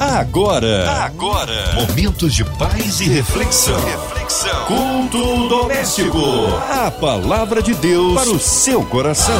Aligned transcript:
Agora, 0.00 0.92
agora, 1.02 1.74
momentos 1.74 2.32
de 2.32 2.44
paz 2.44 3.00
e 3.00 3.08
reflexão. 3.08 3.80
reflexão. 3.84 4.64
Culto 4.66 5.48
doméstico. 5.48 6.20
A 6.70 6.88
palavra 6.88 7.60
de 7.60 7.74
Deus 7.74 8.14
para 8.14 8.30
o 8.30 8.38
seu 8.38 8.84
coração. 8.84 9.34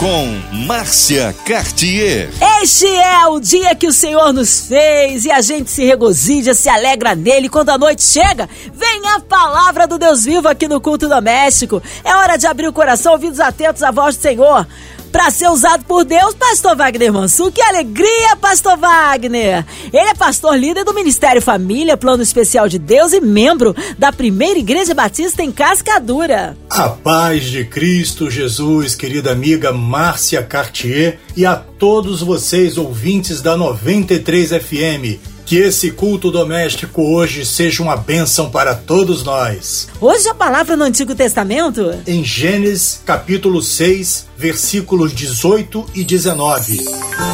Com 0.00 0.40
Márcia 0.66 1.34
Cartier. 1.44 2.30
Este 2.62 2.86
é 2.86 3.26
o 3.26 3.38
dia 3.38 3.74
que 3.74 3.86
o 3.86 3.92
Senhor 3.92 4.32
nos 4.32 4.62
fez 4.66 5.26
e 5.26 5.30
a 5.30 5.42
gente 5.42 5.70
se 5.70 5.84
regozija, 5.84 6.54
se 6.54 6.70
alegra 6.70 7.14
nele. 7.14 7.50
Quando 7.50 7.68
a 7.68 7.78
noite 7.78 8.02
chega, 8.02 8.48
vem 8.72 9.02
a 9.14 9.20
palavra 9.20 9.86
do 9.86 9.98
Deus 9.98 10.24
vivo 10.24 10.48
aqui 10.48 10.66
no 10.66 10.80
culto 10.80 11.06
doméstico. 11.06 11.82
É 12.02 12.14
hora 12.14 12.38
de 12.38 12.46
abrir 12.46 12.68
o 12.68 12.72
coração, 12.72 13.12
ouvidos 13.12 13.40
atentos 13.40 13.82
à 13.82 13.90
voz 13.90 14.16
do 14.16 14.22
Senhor 14.22 14.66
para 15.12 15.30
ser 15.30 15.48
usado 15.48 15.84
por 15.84 16.04
Deus, 16.04 16.34
pastor 16.34 16.76
Wagner 16.76 17.12
Mansur. 17.12 17.52
Que 17.52 17.62
alegria, 17.62 18.36
pastor 18.40 18.76
Wagner! 18.76 19.64
Ele 19.92 20.08
é 20.08 20.14
pastor 20.14 20.56
líder 20.56 20.84
do 20.84 20.94
Ministério 20.94 21.40
Família, 21.40 21.96
Plano 21.96 22.22
Especial 22.22 22.68
de 22.68 22.78
Deus 22.78 23.12
e 23.12 23.20
membro 23.20 23.74
da 23.98 24.12
Primeira 24.12 24.58
Igreja 24.58 24.94
Batista 24.94 25.42
em 25.42 25.52
Cascadura. 25.52 26.56
A 26.70 26.88
paz 26.88 27.44
de 27.44 27.64
Cristo 27.64 28.30
Jesus, 28.30 28.94
querida 28.94 29.32
amiga 29.32 29.72
Márcia 29.72 30.42
Cartier 30.42 31.18
e 31.36 31.46
a 31.46 31.56
todos 31.56 32.20
vocês 32.20 32.76
ouvintes 32.76 33.40
da 33.40 33.56
93 33.56 34.50
FM. 34.50 35.35
Que 35.46 35.58
esse 35.58 35.92
culto 35.92 36.28
doméstico 36.28 37.00
hoje 37.02 37.46
seja 37.46 37.80
uma 37.80 37.96
bênção 37.96 38.50
para 38.50 38.74
todos 38.74 39.22
nós. 39.22 39.88
Hoje 40.00 40.28
a 40.28 40.34
palavra 40.34 40.76
no 40.76 40.82
Antigo 40.82 41.14
Testamento? 41.14 41.94
Em 42.04 42.24
Gênesis 42.24 43.00
capítulo 43.06 43.62
6, 43.62 44.26
versículos 44.36 45.14
18 45.14 45.86
e 45.94 46.02
19. 46.02 46.84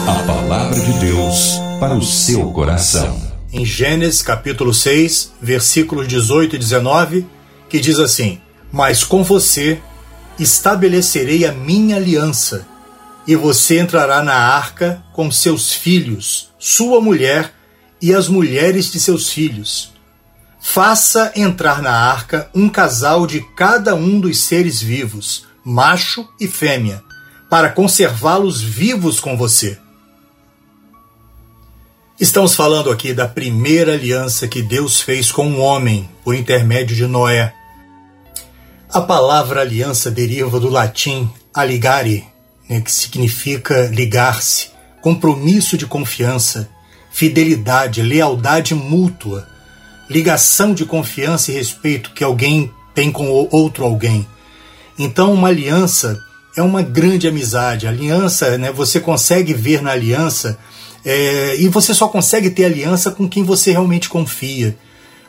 A 0.06 0.26
palavra 0.26 0.78
de 0.78 0.92
Deus 0.98 1.52
para 1.80 1.94
o 1.94 2.02
seu 2.02 2.50
coração. 2.50 3.18
Em 3.50 3.64
Gênesis 3.64 4.20
capítulo 4.20 4.74
6, 4.74 5.32
versículos 5.40 6.06
18 6.06 6.56
e 6.56 6.58
19, 6.58 7.26
que 7.66 7.80
diz 7.80 7.98
assim: 7.98 8.38
Mas 8.70 9.04
com 9.04 9.24
você 9.24 9.80
estabelecerei 10.38 11.46
a 11.46 11.52
minha 11.52 11.96
aliança, 11.96 12.66
e 13.26 13.34
você 13.34 13.78
entrará 13.78 14.22
na 14.22 14.34
arca 14.34 15.02
com 15.14 15.30
seus 15.30 15.72
filhos, 15.72 16.50
sua 16.58 17.00
mulher 17.00 17.54
e 18.02 18.12
as 18.12 18.26
mulheres 18.26 18.90
de 18.90 18.98
seus 18.98 19.30
filhos. 19.30 19.92
Faça 20.60 21.32
entrar 21.36 21.80
na 21.80 21.92
arca 21.92 22.50
um 22.52 22.68
casal 22.68 23.26
de 23.26 23.40
cada 23.54 23.94
um 23.94 24.18
dos 24.18 24.40
seres 24.40 24.82
vivos, 24.82 25.46
macho 25.64 26.28
e 26.40 26.48
fêmea, 26.48 27.02
para 27.48 27.70
conservá-los 27.70 28.60
vivos 28.60 29.20
com 29.20 29.36
você. 29.36 29.78
Estamos 32.18 32.54
falando 32.54 32.90
aqui 32.90 33.12
da 33.14 33.26
primeira 33.26 33.94
aliança 33.94 34.46
que 34.48 34.62
Deus 34.62 35.00
fez 35.00 35.30
com 35.30 35.52
o 35.52 35.58
homem 35.58 36.08
por 36.24 36.34
intermédio 36.34 36.94
de 36.94 37.06
Noé. 37.06 37.54
A 38.88 39.00
palavra 39.00 39.60
aliança 39.60 40.10
deriva 40.10 40.60
do 40.60 40.68
latim 40.68 41.30
aligare, 41.52 42.24
né, 42.68 42.80
que 42.80 42.92
significa 42.92 43.86
ligar-se, 43.86 44.70
compromisso 45.00 45.76
de 45.76 45.86
confiança, 45.86 46.70
fidelidade, 47.12 48.02
lealdade 48.02 48.74
mútua, 48.74 49.46
ligação 50.08 50.74
de 50.74 50.84
confiança 50.84 51.50
e 51.50 51.54
respeito 51.54 52.12
que 52.12 52.24
alguém 52.24 52.72
tem 52.94 53.12
com 53.12 53.28
outro 53.28 53.84
alguém. 53.84 54.26
Então, 54.98 55.32
uma 55.32 55.48
aliança 55.48 56.18
é 56.56 56.62
uma 56.62 56.82
grande 56.82 57.28
amizade. 57.28 57.86
aliança, 57.86 58.58
né, 58.58 58.72
você 58.72 58.98
consegue 58.98 59.54
ver 59.54 59.82
na 59.82 59.92
aliança 59.92 60.58
é, 61.04 61.56
e 61.58 61.68
você 61.68 61.94
só 61.94 62.08
consegue 62.08 62.50
ter 62.50 62.64
aliança 62.64 63.10
com 63.10 63.28
quem 63.28 63.44
você 63.44 63.72
realmente 63.72 64.08
confia, 64.08 64.76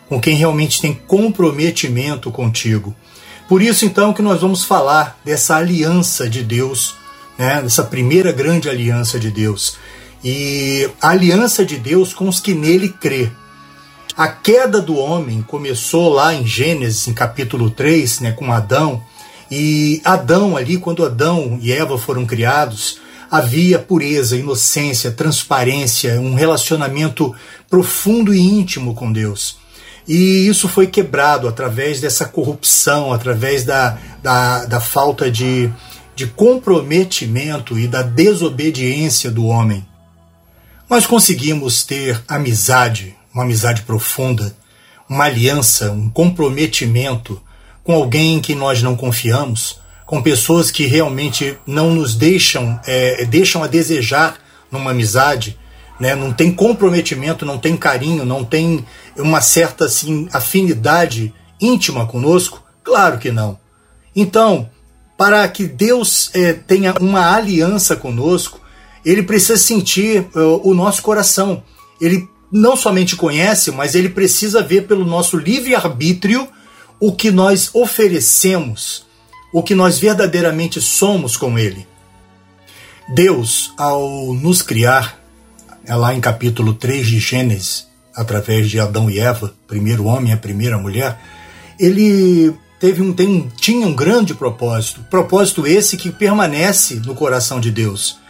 com 0.07 0.19
quem 0.19 0.35
realmente 0.35 0.81
tem 0.81 0.93
comprometimento 0.93 2.31
contigo. 2.31 2.95
Por 3.47 3.61
isso, 3.61 3.85
então, 3.85 4.13
que 4.13 4.21
nós 4.21 4.41
vamos 4.41 4.63
falar 4.63 5.19
dessa 5.23 5.55
aliança 5.57 6.29
de 6.29 6.43
Deus, 6.43 6.95
né, 7.37 7.61
dessa 7.61 7.83
primeira 7.83 8.31
grande 8.31 8.69
aliança 8.69 9.19
de 9.19 9.29
Deus 9.29 9.77
e 10.23 10.89
a 11.01 11.09
aliança 11.09 11.65
de 11.65 11.77
Deus 11.77 12.13
com 12.13 12.29
os 12.29 12.39
que 12.39 12.53
nele 12.53 12.89
crê. 12.89 13.29
A 14.15 14.27
queda 14.27 14.79
do 14.79 14.95
homem 14.95 15.41
começou 15.41 16.09
lá 16.09 16.33
em 16.33 16.45
Gênesis, 16.45 17.07
em 17.07 17.13
capítulo 17.13 17.69
3, 17.69 18.19
né, 18.21 18.31
com 18.31 18.53
Adão, 18.53 19.03
e 19.51 20.01
Adão 20.03 20.55
ali, 20.55 20.77
quando 20.77 21.05
Adão 21.05 21.59
e 21.61 21.71
Eva 21.71 21.97
foram 21.97 22.25
criados, 22.25 22.99
havia 23.29 23.79
pureza, 23.79 24.37
inocência, 24.37 25.11
transparência, 25.11 26.19
um 26.19 26.35
relacionamento 26.35 27.35
profundo 27.69 28.33
e 28.33 28.39
íntimo 28.39 28.93
com 28.93 29.11
Deus. 29.11 29.57
E 30.07 30.47
isso 30.47 30.67
foi 30.67 30.87
quebrado 30.87 31.47
através 31.47 31.99
dessa 31.99 32.25
corrupção, 32.25 33.11
através 33.11 33.63
da, 33.63 33.97
da, 34.21 34.65
da 34.65 34.79
falta 34.79 35.31
de, 35.31 35.69
de 36.15 36.27
comprometimento 36.27 37.79
e 37.79 37.87
da 37.87 38.01
desobediência 38.01 39.31
do 39.31 39.45
homem 39.45 39.85
nós 40.89 41.05
conseguimos 41.05 41.83
ter 41.83 42.21
amizade, 42.27 43.15
uma 43.33 43.43
amizade 43.43 43.81
profunda, 43.83 44.55
uma 45.09 45.25
aliança, 45.25 45.91
um 45.91 46.09
comprometimento 46.09 47.41
com 47.83 47.93
alguém 47.93 48.35
em 48.35 48.39
que 48.39 48.55
nós 48.55 48.81
não 48.81 48.95
confiamos, 48.95 49.79
com 50.05 50.21
pessoas 50.21 50.71
que 50.71 50.85
realmente 50.85 51.57
não 51.65 51.91
nos 51.91 52.15
deixam, 52.15 52.79
é, 52.85 53.25
deixam 53.25 53.63
a 53.63 53.67
desejar 53.67 54.37
numa 54.71 54.91
amizade, 54.91 55.57
né? 55.99 56.15
não 56.15 56.31
tem 56.31 56.51
comprometimento, 56.51 57.45
não 57.45 57.57
tem 57.57 57.75
carinho, 57.77 58.25
não 58.25 58.43
tem 58.43 58.85
uma 59.17 59.41
certa 59.41 59.85
assim, 59.85 60.27
afinidade 60.31 61.33
íntima 61.59 62.05
conosco? 62.05 62.63
Claro 62.83 63.17
que 63.17 63.31
não. 63.31 63.57
Então, 64.15 64.69
para 65.17 65.47
que 65.47 65.65
Deus 65.65 66.29
é, 66.33 66.53
tenha 66.53 66.93
uma 66.99 67.35
aliança 67.35 67.95
conosco, 67.95 68.59
ele 69.05 69.23
precisa 69.23 69.57
sentir 69.57 70.21
uh, 70.35 70.61
o 70.63 70.73
nosso 70.73 71.01
coração. 71.01 71.63
Ele 71.99 72.27
não 72.51 72.75
somente 72.75 73.15
conhece, 73.15 73.71
mas 73.71 73.95
ele 73.95 74.09
precisa 74.09 74.61
ver 74.61 74.87
pelo 74.87 75.03
nosso 75.03 75.37
livre-arbítrio 75.37 76.47
o 76.99 77.11
que 77.11 77.31
nós 77.31 77.69
oferecemos, 77.73 79.05
o 79.51 79.61
que 79.61 79.75
nós 79.75 79.99
verdadeiramente 79.99 80.79
somos 80.79 81.35
com 81.35 81.57
ele. 81.57 81.87
Deus, 83.09 83.73
ao 83.77 84.33
nos 84.33 84.61
criar, 84.61 85.19
é 85.85 85.95
lá 85.95 86.13
em 86.13 86.21
capítulo 86.21 86.73
3 86.73 87.07
de 87.07 87.19
Gênesis, 87.19 87.87
através 88.15 88.69
de 88.69 88.79
Adão 88.79 89.09
e 89.09 89.19
Eva, 89.19 89.53
primeiro 89.67 90.05
homem 90.05 90.31
e 90.31 90.33
a 90.33 90.37
primeira 90.37 90.77
mulher, 90.77 91.19
ele 91.77 92.53
teve 92.79 93.01
um, 93.01 93.11
tem, 93.11 93.51
tinha 93.57 93.85
um 93.85 93.93
grande 93.93 94.33
propósito, 94.33 95.03
propósito 95.09 95.65
esse 95.67 95.97
que 95.97 96.11
permanece 96.11 96.95
no 96.95 97.15
coração 97.15 97.59
de 97.59 97.71
Deus 97.71 98.22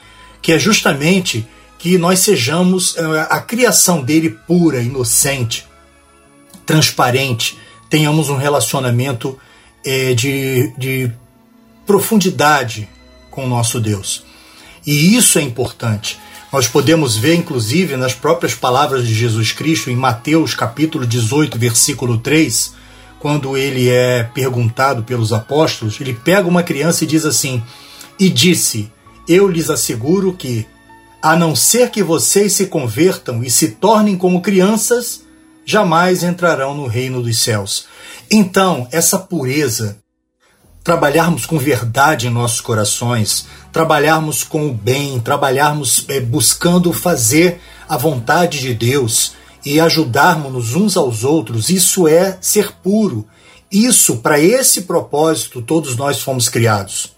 que 0.43 0.51
é 0.51 0.59
justamente 0.59 1.47
que 1.79 1.97
nós 1.97 2.19
sejamos 2.19 2.95
eh, 2.95 3.27
a 3.29 3.39
criação 3.39 4.03
dele 4.03 4.29
pura, 4.29 4.81
inocente, 4.81 5.65
transparente, 6.65 7.57
tenhamos 7.89 8.29
um 8.29 8.37
relacionamento 8.37 9.39
é, 9.85 10.13
de, 10.13 10.73
de 10.77 11.11
profundidade 11.85 12.87
com 13.31 13.45
o 13.45 13.49
nosso 13.49 13.79
Deus. 13.79 14.23
E 14.85 15.15
isso 15.15 15.39
é 15.39 15.41
importante. 15.41 16.19
Nós 16.51 16.67
podemos 16.67 17.17
ver, 17.17 17.35
inclusive, 17.35 17.97
nas 17.97 18.13
próprias 18.13 18.53
palavras 18.53 19.07
de 19.07 19.13
Jesus 19.13 19.51
Cristo, 19.51 19.89
em 19.89 19.95
Mateus 19.95 20.53
capítulo 20.53 21.05
18, 21.05 21.57
versículo 21.57 22.17
3, 22.17 22.73
quando 23.19 23.57
ele 23.57 23.89
é 23.89 24.23
perguntado 24.23 25.03
pelos 25.03 25.33
apóstolos, 25.33 25.99
ele 25.99 26.13
pega 26.13 26.47
uma 26.47 26.61
criança 26.61 27.03
e 27.03 27.07
diz 27.07 27.25
assim: 27.25 27.63
E 28.19 28.29
disse: 28.29 28.91
eu 29.27 29.47
lhes 29.47 29.69
asseguro 29.69 30.33
que, 30.33 30.67
a 31.21 31.35
não 31.35 31.55
ser 31.55 31.89
que 31.89 32.03
vocês 32.03 32.53
se 32.53 32.67
convertam 32.67 33.43
e 33.43 33.49
se 33.49 33.69
tornem 33.69 34.17
como 34.17 34.41
crianças, 34.41 35.23
jamais 35.65 36.23
entrarão 36.23 36.75
no 36.75 36.87
reino 36.87 37.21
dos 37.21 37.39
céus. 37.39 37.85
Então, 38.29 38.87
essa 38.91 39.17
pureza, 39.17 39.97
trabalharmos 40.83 41.45
com 41.45 41.57
verdade 41.57 42.27
em 42.27 42.31
nossos 42.31 42.59
corações, 42.59 43.45
trabalharmos 43.71 44.43
com 44.43 44.67
o 44.67 44.73
bem, 44.73 45.19
trabalharmos 45.19 46.05
é, 46.09 46.19
buscando 46.19 46.91
fazer 46.91 47.61
a 47.87 47.95
vontade 47.95 48.59
de 48.59 48.73
Deus 48.73 49.33
e 49.65 49.79
ajudarmos 49.79 50.75
uns 50.75 50.97
aos 50.97 51.23
outros, 51.23 51.69
isso 51.69 52.07
é 52.07 52.37
ser 52.41 52.73
puro. 52.83 53.25
Isso, 53.71 54.17
para 54.17 54.39
esse 54.39 54.81
propósito, 54.81 55.61
todos 55.61 55.95
nós 55.95 56.21
fomos 56.21 56.49
criados. 56.49 57.13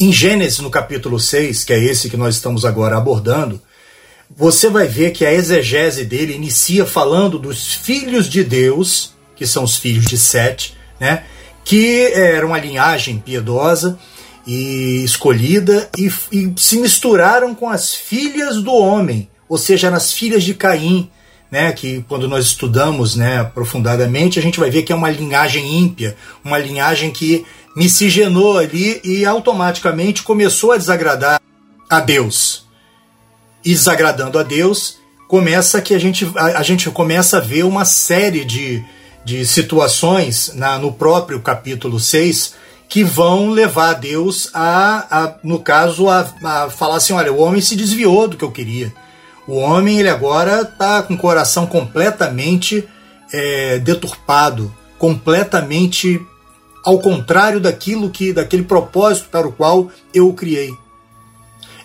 Em 0.00 0.12
Gênesis, 0.12 0.60
no 0.60 0.70
capítulo 0.70 1.18
6, 1.18 1.64
que 1.64 1.72
é 1.72 1.82
esse 1.82 2.08
que 2.08 2.16
nós 2.16 2.36
estamos 2.36 2.64
agora 2.64 2.96
abordando, 2.96 3.60
você 4.30 4.70
vai 4.70 4.86
ver 4.86 5.10
que 5.10 5.26
a 5.26 5.32
exegese 5.32 6.04
dele 6.04 6.34
inicia 6.34 6.86
falando 6.86 7.36
dos 7.36 7.74
filhos 7.74 8.28
de 8.28 8.44
Deus, 8.44 9.12
que 9.34 9.44
são 9.44 9.64
os 9.64 9.76
filhos 9.76 10.04
de 10.04 10.16
Sete, 10.16 10.76
né? 11.00 11.24
que 11.64 12.12
era 12.12 12.46
uma 12.46 12.60
linhagem 12.60 13.18
piedosa 13.18 13.98
e 14.46 15.02
escolhida 15.02 15.90
e, 15.98 16.06
e 16.30 16.52
se 16.56 16.78
misturaram 16.78 17.52
com 17.52 17.68
as 17.68 17.92
filhas 17.92 18.62
do 18.62 18.72
homem, 18.72 19.28
ou 19.48 19.58
seja, 19.58 19.90
nas 19.90 20.12
filhas 20.12 20.44
de 20.44 20.54
Caim, 20.54 21.10
né, 21.50 21.72
que 21.72 22.04
quando 22.08 22.28
nós 22.28 22.46
estudamos 22.46 23.16
né, 23.16 23.40
aprofundadamente, 23.40 24.38
a 24.38 24.42
gente 24.42 24.60
vai 24.60 24.70
ver 24.70 24.82
que 24.82 24.92
é 24.92 24.96
uma 24.96 25.10
linhagem 25.10 25.78
ímpia, 25.78 26.16
uma 26.44 26.58
linhagem 26.58 27.10
que 27.10 27.44
miscigenou 27.78 28.58
ali 28.58 29.00
e 29.04 29.24
automaticamente 29.24 30.24
começou 30.24 30.72
a 30.72 30.76
desagradar 30.76 31.40
a 31.88 32.00
Deus. 32.00 32.66
E 33.64 33.70
desagradando 33.70 34.36
a 34.36 34.42
Deus, 34.42 34.98
começa 35.28 35.80
que 35.80 35.94
a 35.94 35.98
gente, 35.98 36.28
a, 36.34 36.58
a 36.58 36.62
gente 36.64 36.90
começa 36.90 37.36
a 37.36 37.40
ver 37.40 37.62
uma 37.62 37.84
série 37.84 38.44
de, 38.44 38.84
de 39.24 39.46
situações 39.46 40.50
na, 40.56 40.76
no 40.76 40.92
próprio 40.92 41.38
capítulo 41.38 42.00
6 42.00 42.54
que 42.88 43.04
vão 43.04 43.50
levar 43.50 43.92
Deus 43.94 44.50
a, 44.52 45.06
a 45.08 45.34
no 45.44 45.60
caso, 45.60 46.08
a, 46.08 46.28
a 46.42 46.70
falar 46.70 46.96
assim: 46.96 47.12
olha, 47.12 47.32
o 47.32 47.38
homem 47.38 47.60
se 47.60 47.76
desviou 47.76 48.26
do 48.26 48.36
que 48.36 48.44
eu 48.44 48.50
queria. 48.50 48.92
O 49.46 49.54
homem, 49.54 50.00
ele 50.00 50.08
agora 50.08 50.62
está 50.62 51.00
com 51.04 51.14
o 51.14 51.18
coração 51.18 51.64
completamente 51.64 52.88
é, 53.32 53.78
deturpado, 53.78 54.74
completamente 54.98 56.20
ao 56.88 57.00
contrário 57.00 57.60
daquilo 57.60 58.08
que, 58.08 58.32
daquele 58.32 58.62
propósito 58.62 59.28
para 59.28 59.46
o 59.46 59.52
qual 59.52 59.90
eu 60.14 60.26
o 60.26 60.32
criei. 60.32 60.74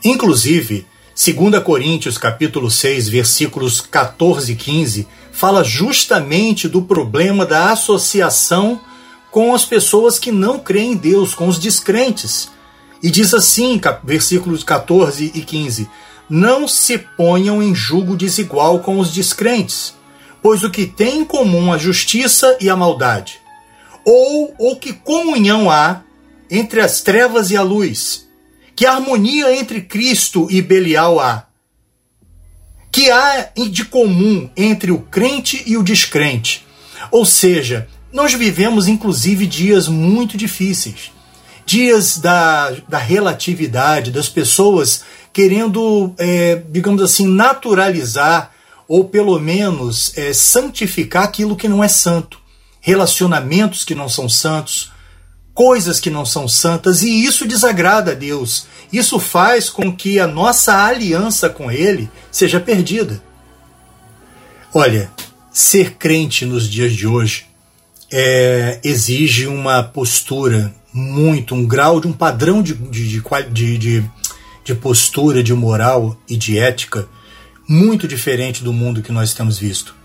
Inclusive, 0.01 0.85
2 1.13 1.61
Coríntios 1.61 2.17
capítulo 2.17 2.71
6, 2.71 3.09
versículos 3.09 3.81
14 3.81 4.53
e 4.53 4.55
15, 4.55 5.05
fala 5.29 5.61
justamente 5.61 6.69
do 6.69 6.81
problema 6.81 7.45
da 7.45 7.73
associação 7.73 8.79
com 9.29 9.53
as 9.53 9.65
pessoas 9.65 10.17
que 10.17 10.31
não 10.31 10.57
creem 10.57 10.93
em 10.93 10.95
Deus, 10.95 11.35
com 11.35 11.49
os 11.49 11.59
descrentes. 11.59 12.49
E 13.01 13.11
diz 13.11 13.33
assim, 13.33 13.81
versículos 14.05 14.63
14 14.63 15.33
e 15.35 15.41
15: 15.41 15.89
Não 16.29 16.65
se 16.65 16.97
ponham 16.97 17.61
em 17.61 17.75
julgo 17.75 18.15
desigual 18.15 18.79
com 18.79 18.97
os 18.99 19.11
descrentes, 19.11 19.95
pois 20.41 20.63
o 20.63 20.69
que 20.69 20.85
tem 20.85 21.19
em 21.19 21.25
comum 21.25 21.73
a 21.73 21.77
justiça 21.77 22.57
e 22.61 22.69
a 22.69 22.75
maldade? 22.77 23.42
Ou 24.05 24.53
o 24.57 24.75
que 24.75 24.93
comunhão 24.93 25.69
há 25.69 26.01
entre 26.49 26.81
as 26.81 27.01
trevas 27.01 27.51
e 27.51 27.57
a 27.57 27.61
luz? 27.61 28.27
Que 28.75 28.85
harmonia 28.85 29.55
entre 29.55 29.81
Cristo 29.81 30.47
e 30.49 30.61
Belial 30.61 31.19
há? 31.19 31.47
Que 32.91 33.09
há 33.09 33.49
de 33.69 33.85
comum 33.85 34.49
entre 34.55 34.91
o 34.91 34.99
crente 34.99 35.63
e 35.65 35.77
o 35.77 35.83
descrente? 35.83 36.65
Ou 37.11 37.25
seja, 37.25 37.87
nós 38.11 38.33
vivemos 38.33 38.87
inclusive 38.87 39.47
dias 39.47 39.87
muito 39.87 40.37
difíceis. 40.37 41.11
Dias 41.65 42.17
da, 42.17 42.71
da 42.89 42.97
relatividade, 42.97 44.11
das 44.11 44.27
pessoas 44.27 45.03
querendo, 45.31 46.13
é, 46.17 46.61
digamos 46.69 47.01
assim, 47.01 47.25
naturalizar 47.25 48.51
ou 48.87 49.05
pelo 49.05 49.39
menos 49.39 50.15
é, 50.17 50.33
santificar 50.33 51.23
aquilo 51.23 51.55
que 51.55 51.67
não 51.67 51.83
é 51.83 51.87
santo. 51.87 52.42
Relacionamentos 52.85 53.85
que 53.85 53.95
não 53.95 54.09
são 54.09 54.27
santos, 54.27 54.91
coisas 55.53 56.01
que 56.01 56.09
não 56.09 56.25
são 56.25 56.49
santas, 56.49 57.01
e 57.01 57.23
isso 57.23 57.47
desagrada 57.47 58.11
a 58.11 58.13
Deus. 58.13 58.67
Isso 58.91 59.19
faz 59.19 59.69
com 59.69 59.95
que 59.95 60.19
a 60.19 60.27
nossa 60.27 60.85
aliança 60.85 61.49
com 61.49 61.71
Ele 61.71 62.09
seja 62.29 62.59
perdida. 62.59 63.23
Olha, 64.73 65.09
ser 65.49 65.93
crente 65.93 66.45
nos 66.45 66.69
dias 66.69 66.91
de 66.91 67.07
hoje 67.07 67.45
é, 68.11 68.81
exige 68.83 69.47
uma 69.47 69.81
postura 69.81 70.75
muito, 70.91 71.55
um 71.55 71.65
grau 71.65 72.01
de 72.01 72.07
um 72.07 72.13
padrão 72.13 72.61
de, 72.61 72.73
de, 72.73 73.21
de, 73.51 73.77
de, 73.77 74.11
de 74.65 74.75
postura, 74.75 75.41
de 75.41 75.53
moral 75.53 76.17
e 76.27 76.35
de 76.35 76.59
ética 76.59 77.07
muito 77.67 78.07
diferente 78.07 78.63
do 78.63 78.73
mundo 78.73 79.01
que 79.01 79.11
nós 79.11 79.33
temos 79.33 79.57
visto. 79.57 79.95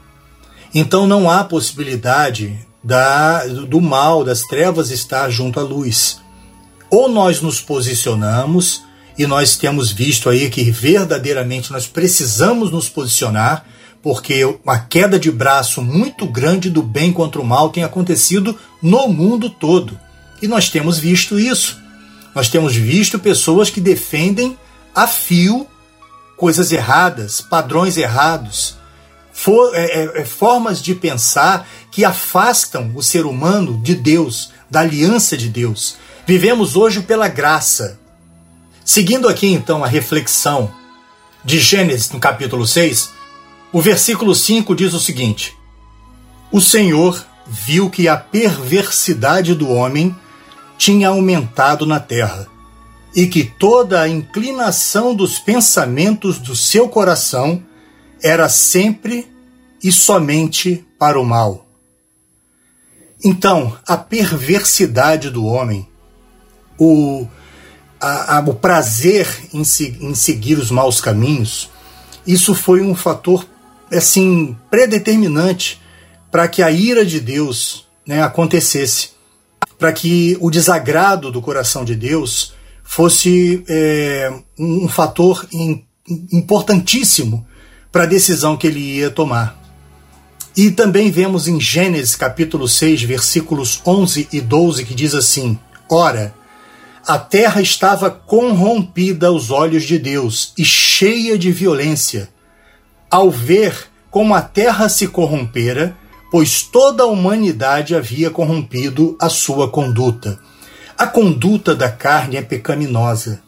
Então 0.75 1.07
não 1.07 1.31
há 1.31 1.43
possibilidade 1.45 2.59
da, 2.89 3.45
do 3.47 3.83
mal, 3.83 4.25
das 4.25 4.41
trevas 4.45 4.91
estar 4.91 5.29
junto 5.29 5.61
à 5.61 5.63
luz. 5.63 6.23
Ou 6.91 7.07
nós 7.07 7.43
nos 7.43 7.61
posicionamos, 7.61 8.83
e 9.19 9.27
nós 9.27 9.59
temos 9.59 9.93
visto 9.93 10.31
aí 10.31 10.49
que 10.49 10.71
verdadeiramente 10.71 11.71
nós 11.71 11.87
precisamos 11.87 12.71
nos 12.71 12.89
posicionar, 12.89 13.67
porque 14.03 14.43
uma 14.65 14.79
queda 14.79 15.19
de 15.19 15.31
braço 15.31 15.83
muito 15.83 16.27
grande 16.27 16.71
do 16.71 16.83
bem 16.83 17.13
contra 17.13 17.43
o 17.43 17.45
mal 17.45 17.69
tem 17.69 17.85
acontecido 17.85 18.59
no 18.81 19.07
mundo 19.07 19.51
todo. 19.51 19.99
E 20.41 20.49
nós 20.49 20.71
temos 20.71 20.99
visto 20.99 21.39
isso. 21.39 21.77
Nós 22.35 22.49
temos 22.49 22.75
visto 22.75 23.19
pessoas 23.19 23.69
que 23.69 23.83
defendem 23.83 24.57
a 24.95 25.07
fio 25.07 25.67
coisas 26.39 26.73
erradas, 26.73 27.43
padrões 27.43 27.99
errados, 27.99 28.78
for, 29.39 29.73
é, 29.73 29.85
é, 29.85 30.21
é 30.23 30.25
formas 30.25 30.83
de 30.83 30.97
pensar 30.97 31.69
que 31.93 32.05
afastam 32.05 32.91
o 32.97 33.03
ser 33.05 33.25
humano 33.25 33.79
de 33.81 33.95
Deus, 33.95 34.51
da 34.69 34.81
aliança 34.81 35.37
de 35.37 35.49
Deus. 35.49 35.97
Vivemos 36.27 36.75
hoje 36.75 37.03
pela 37.03 37.29
graça. 37.29 38.01
Seguindo 38.85 39.29
aqui 39.29 39.47
então 39.47 39.85
a 39.85 39.87
reflexão 39.87 40.73
de 41.45 41.61
Gênesis 41.61 42.11
no 42.11 42.19
capítulo 42.19 42.67
6, 42.67 43.11
o 43.73 43.81
versículo 43.81 44.35
5 44.35 44.75
diz 44.75 44.93
o 44.93 44.99
seguinte: 44.99 45.57
O 46.51 46.61
Senhor 46.61 47.25
viu 47.47 47.89
que 47.89 48.09
a 48.09 48.17
perversidade 48.17 49.55
do 49.55 49.71
homem 49.71 50.15
tinha 50.77 51.11
aumentado 51.11 51.87
na 51.87 52.01
terra, 52.01 52.49
e 53.15 53.29
que 53.29 53.45
toda 53.45 54.01
a 54.01 54.09
inclinação 54.09 55.15
dos 55.15 55.39
pensamentos 55.39 56.41
do 56.41 56.57
seu 56.57 56.89
coração 56.89 57.63
era 58.23 58.49
sempre 58.49 59.27
e 59.83 59.93
somente 59.93 60.85
para 60.99 61.21
o 61.21 61.25
mal. 61.25 61.67
Então, 63.25 63.77
a 63.87 63.97
perversidade 63.97 65.31
do 65.31 65.45
homem, 65.45 65.89
o, 66.79 67.27
a, 68.01 68.39
a, 68.39 68.41
o 68.41 68.55
prazer 68.55 69.29
em, 69.53 69.63
em 70.01 70.15
seguir 70.15 70.59
os 70.59 70.71
maus 70.71 71.01
caminhos, 71.01 71.71
isso 72.27 72.55
foi 72.55 72.81
um 72.81 72.95
fator 72.95 73.47
assim 73.91 74.57
predeterminante 74.71 75.81
para 76.31 76.47
que 76.47 76.63
a 76.63 76.71
ira 76.71 77.05
de 77.05 77.21
Deus 77.21 77.89
né, 78.07 78.23
acontecesse, 78.23 79.11
para 79.79 79.93
que 79.93 80.37
o 80.41 80.51
desagrado 80.51 81.33
do 81.33 81.41
coração 81.41 81.85
de 81.85 81.95
Deus 81.95 82.55
fosse 82.85 83.65
é, 83.69 84.33
um 84.59 84.89
fator 84.89 85.47
importantíssimo 86.33 87.47
para 87.91 88.05
a 88.05 88.07
decisão 88.07 88.57
que 88.57 88.67
ele 88.67 88.81
ia 88.81 89.11
tomar. 89.11 89.59
E 90.57 90.71
também 90.71 91.11
vemos 91.11 91.47
em 91.47 91.61
Gênesis 91.61 92.17
capítulo 92.17 92.69
6, 92.69 93.03
versículos 93.03 93.81
11 93.87 94.29
e 94.33 94.41
12, 94.41 94.85
que 94.85 94.95
diz 94.95 95.15
assim: 95.15 95.59
Ora, 95.89 96.35
a 97.07 97.19
terra 97.19 97.61
estava 97.61 98.11
corrompida 98.11 99.29
aos 99.29 99.51
olhos 99.51 99.85
de 99.85 99.99
Deus 99.99 100.53
e 100.59 100.65
cheia 100.65 101.39
de 101.39 101.53
violência 101.53 102.29
ao 103.11 103.31
ver 103.31 103.89
como 104.11 104.35
a 104.35 104.43
terra 104.43 104.89
se 104.89 105.07
corrompera, 105.07 105.97
pois 106.31 106.63
toda 106.63 107.03
a 107.03 107.07
humanidade 107.07 107.95
havia 107.95 108.31
corrompido 108.31 109.17
a 109.21 109.29
sua 109.29 109.71
conduta. 109.71 110.39
A 110.97 111.07
conduta 111.07 111.75
da 111.75 111.91
carne 111.91 112.37
é 112.37 112.43
pecaminosa. 112.43 113.41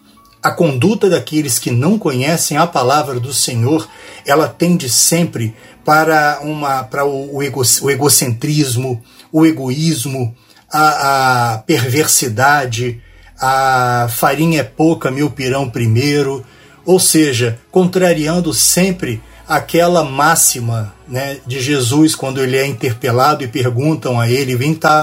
A 0.43 0.51
conduta 0.51 1.11
daqueles 1.11 1.59
que 1.59 1.71
não 1.71 1.99
conhecem 1.99 2.57
a 2.57 2.67
palavra 2.67 3.21
do 3.21 3.33
Senhor, 3.33 3.87
ela 4.25 4.49
tende 4.49 4.89
sempre 4.89 5.55
para 5.85 6.41
uma 6.43 6.83
para 6.83 7.05
o, 7.05 7.43
ego, 7.43 7.63
o 7.83 7.91
egocentrismo, 7.91 9.03
o 9.31 9.45
egoísmo, 9.45 10.35
a, 10.73 11.53
a 11.53 11.59
perversidade, 11.59 13.03
a 13.39 14.09
farinha 14.11 14.61
é 14.61 14.65
pouca, 14.65 15.11
meu 15.11 15.31
pirão 15.31 15.69
primeiro, 15.69 16.45
ou 16.87 16.99
seja, 16.99 17.59
contrariando 17.71 18.55
sempre 18.55 19.21
aquela 19.47 20.05
máxima 20.05 20.95
né, 21.09 21.39
de 21.47 21.61
Jesus 21.61 22.15
quando 22.15 22.41
ele 22.41 22.57
é 22.57 22.67
interpelado 22.67 23.43
e 23.43 23.49
perguntam 23.49 24.19
a 24.19 24.31
ele: 24.31 24.57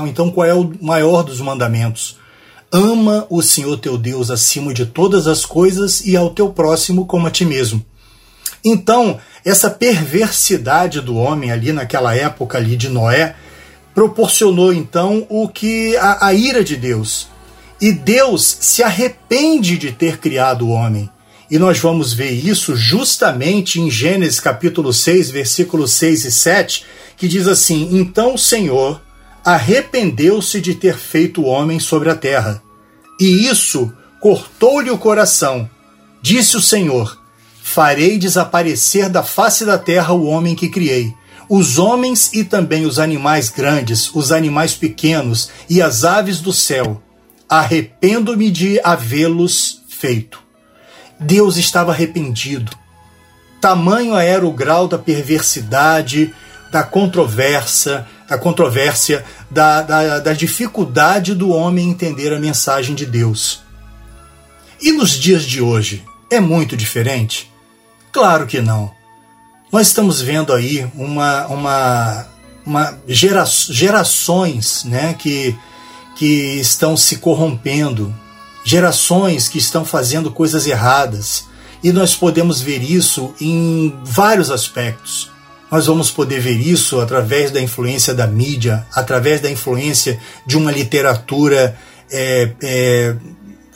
então 0.07 0.31
qual 0.31 0.47
é 0.47 0.53
o 0.53 0.73
maior 0.81 1.21
dos 1.21 1.41
mandamentos? 1.41 2.17
Ama 2.71 3.25
o 3.29 3.41
Senhor 3.41 3.77
teu 3.77 3.97
Deus 3.97 4.29
acima 4.29 4.73
de 4.73 4.85
todas 4.85 5.25
as 5.25 5.45
coisas 5.45 6.05
e 6.05 6.17
ao 6.17 6.29
teu 6.31 6.49
próximo 6.49 7.05
como 7.05 7.27
a 7.27 7.31
ti 7.31 7.45
mesmo. 7.45 7.83
Então, 8.63 9.19
essa 9.45 9.69
perversidade 9.69 10.99
do 10.99 11.15
homem 11.15 11.51
ali 11.51 11.71
naquela 11.71 12.13
época 12.13 12.57
ali 12.57 12.75
de 12.75 12.89
Noé 12.89 13.35
proporcionou 13.95 14.73
então 14.73 15.25
o 15.29 15.47
que 15.47 15.95
a, 15.97 16.27
a 16.27 16.33
ira 16.33 16.63
de 16.63 16.75
Deus. 16.75 17.29
E 17.79 17.91
Deus 17.91 18.57
se 18.59 18.83
arrepende 18.83 19.77
de 19.77 19.91
ter 19.91 20.17
criado 20.17 20.67
o 20.67 20.71
homem. 20.71 21.09
E 21.49 21.57
nós 21.57 21.79
vamos 21.79 22.11
ver 22.11 22.31
isso 22.31 22.75
justamente 22.75 23.79
em 23.79 23.89
Gênesis 23.89 24.39
capítulo 24.39 24.91
6, 24.91 25.31
versículos 25.31 25.91
6 25.91 26.25
e 26.25 26.31
7, 26.31 26.85
que 27.15 27.27
diz 27.27 27.47
assim: 27.47 27.97
Então 27.97 28.33
o 28.33 28.37
Senhor 28.37 29.01
arrependeu-se 29.47 30.59
de 30.59 30.75
ter 30.75 30.97
feito 30.97 31.41
o 31.41 31.45
homem 31.45 31.79
sobre 31.79 32.09
a 32.09 32.15
terra, 32.15 32.61
e 33.17 33.47
isso 33.47 33.93
cortou-lhe 34.19 34.91
o 34.91 34.97
coração. 34.97 35.69
Disse 36.21 36.57
o 36.57 36.61
Senhor: 36.61 37.17
farei 37.63 38.17
desaparecer 38.17 39.07
da 39.07 39.23
face 39.23 39.65
da 39.65 39.77
terra 39.77 40.13
o 40.13 40.25
homem 40.25 40.53
que 40.53 40.67
criei, 40.67 41.13
os 41.47 41.79
homens 41.79 42.29
e 42.33 42.43
também 42.43 42.85
os 42.85 42.99
animais 42.99 43.47
grandes, 43.47 44.13
os 44.13 44.33
animais 44.33 44.73
pequenos 44.73 45.49
e 45.69 45.81
as 45.81 46.03
aves 46.03 46.41
do 46.41 46.51
céu. 46.51 47.01
Arrependo-me 47.47 48.51
de 48.51 48.81
havê-los 48.83 49.81
feito. 49.87 50.43
Deus 51.17 51.55
estava 51.55 51.93
arrependido. 51.93 52.73
Tamanho 53.61 54.13
era 54.17 54.45
o 54.45 54.51
grau 54.51 54.89
da 54.89 54.97
perversidade, 54.97 56.35
da 56.69 56.83
controvérsia, 56.83 58.05
a 58.29 58.37
controvérsia, 58.37 59.23
da, 59.49 59.81
da, 59.81 60.19
da 60.19 60.33
dificuldade 60.33 61.33
do 61.33 61.49
homem 61.49 61.89
entender 61.89 62.33
a 62.33 62.39
mensagem 62.39 62.93
de 62.93 63.05
Deus. 63.05 63.61
E 64.81 64.91
nos 64.91 65.11
dias 65.11 65.43
de 65.43 65.61
hoje, 65.61 66.03
é 66.29 66.39
muito 66.39 66.75
diferente? 66.75 67.51
Claro 68.11 68.45
que 68.45 68.61
não. 68.61 68.91
Nós 69.71 69.87
estamos 69.87 70.21
vendo 70.21 70.53
aí 70.53 70.89
uma, 70.95 71.47
uma, 71.47 72.27
uma 72.65 72.97
gera, 73.07 73.45
gerações 73.45 74.83
né, 74.83 75.13
que, 75.13 75.55
que 76.15 76.59
estão 76.59 76.95
se 76.95 77.17
corrompendo, 77.17 78.13
gerações 78.63 79.47
que 79.47 79.57
estão 79.57 79.83
fazendo 79.83 80.31
coisas 80.31 80.67
erradas. 80.67 81.45
E 81.83 81.91
nós 81.91 82.15
podemos 82.15 82.61
ver 82.61 82.81
isso 82.81 83.33
em 83.39 83.95
vários 84.03 84.49
aspectos. 84.49 85.31
Nós 85.69 85.85
vamos 85.85 86.09
poder 86.09 86.39
ver 86.39 86.57
isso 86.59 86.99
através 87.01 87.51
da 87.51 87.61
influência 87.61 88.13
da 88.13 88.25
mídia, 88.25 88.85
através 88.93 89.41
da 89.41 89.51
influência 89.51 90.17
de 90.45 90.57
uma 90.57 90.71
literatura 90.71 91.77
é, 92.09 92.51
é, 92.63 93.15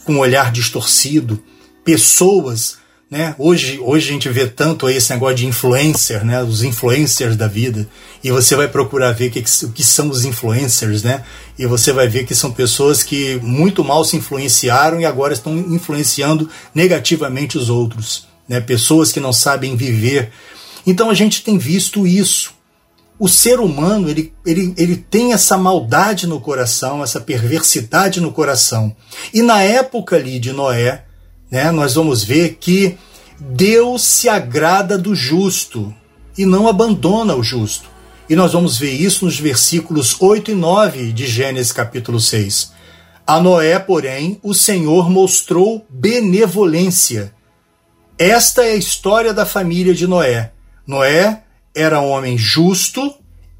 com 0.05 0.17
olhar 0.17 0.53
distorcido, 0.53 1.43
pessoas. 1.83 2.77
Né? 3.10 3.36
Hoje, 3.38 3.77
hoje 3.79 4.10
a 4.10 4.13
gente 4.13 4.29
vê 4.29 4.48
tanto 4.48 4.89
esse 4.89 5.12
negócio 5.12 5.36
de 5.36 5.45
influencer, 5.45 6.24
né? 6.24 6.41
os 6.41 6.63
influencers 6.63 7.36
da 7.36 7.50
vida, 7.50 7.86
e 8.24 8.31
você 8.31 8.55
vai 8.55 8.69
procurar 8.69 9.12
ver 9.12 9.27
o 9.27 9.31
que, 9.31 9.41
que 9.41 9.83
são 9.83 10.10
os 10.10 10.24
influencers, 10.24 11.03
né? 11.03 11.25
e 11.60 11.65
você 11.65 11.91
vai 11.91 12.07
ver 12.07 12.25
que 12.25 12.33
são 12.33 12.53
pessoas 12.53 13.03
que 13.03 13.36
muito 13.43 13.83
mal 13.83 14.05
se 14.05 14.15
influenciaram 14.15 15.01
e 15.01 15.05
agora 15.05 15.33
estão 15.33 15.57
influenciando 15.57 16.50
negativamente 16.74 17.57
os 17.57 17.69
outros. 17.69 18.27
Né? 18.48 18.62
Pessoas 18.62 19.12
que 19.12 19.19
não 19.19 19.33
sabem 19.33 19.75
viver 19.75 20.31
então 20.86 21.10
a 21.10 21.14
gente 21.14 21.44
tem 21.44 21.58
visto 21.58 22.06
isso. 22.08 22.54
O 23.20 23.30
ser 23.30 23.60
humano 23.60 24.10
ele, 24.10 24.34
ele, 24.46 24.74
ele 24.78 24.96
tem 24.96 25.34
essa 25.34 25.58
maldade 25.58 26.26
no 26.26 26.40
coração, 26.42 27.04
essa 27.04 27.20
perversidade 27.20 28.20
no 28.20 28.32
coração. 28.32 28.96
E 29.34 29.42
na 29.42 29.62
época 29.62 30.16
ali 30.16 30.40
de 30.40 30.52
Noé, 30.52 31.06
né, 31.50 31.70
nós 31.72 31.94
vamos 31.94 32.24
ver 32.24 32.58
que 32.60 32.98
Deus 33.40 34.04
se 34.04 34.28
agrada 34.28 34.98
do 34.98 35.14
justo 35.14 35.94
e 36.38 36.46
não 36.46 36.68
abandona 36.68 37.36
o 37.36 37.44
justo. 37.44 37.90
E 38.30 38.36
nós 38.36 38.54
vamos 38.54 38.78
ver 38.78 38.92
isso 38.92 39.26
nos 39.26 39.40
versículos 39.40 40.16
8 40.20 40.52
e 40.52 40.56
9 40.56 41.12
de 41.12 41.28
Gênesis 41.28 41.72
capítulo 41.72 42.20
6. 42.20 42.72
A 43.28 43.40
Noé, 43.40 43.78
porém, 43.78 44.40
o 44.42 44.54
Senhor 44.54 45.10
mostrou 45.10 45.86
benevolência. 45.90 47.34
Esta 48.18 48.64
é 48.64 48.72
a 48.72 48.76
história 48.76 49.34
da 49.34 49.46
família 49.46 49.94
de 49.94 50.08
Noé. 50.08 50.54
Noé 50.86 51.44
era 51.74 52.02
um 52.02 52.10
homem 52.10 52.38
justo, 52.38 53.14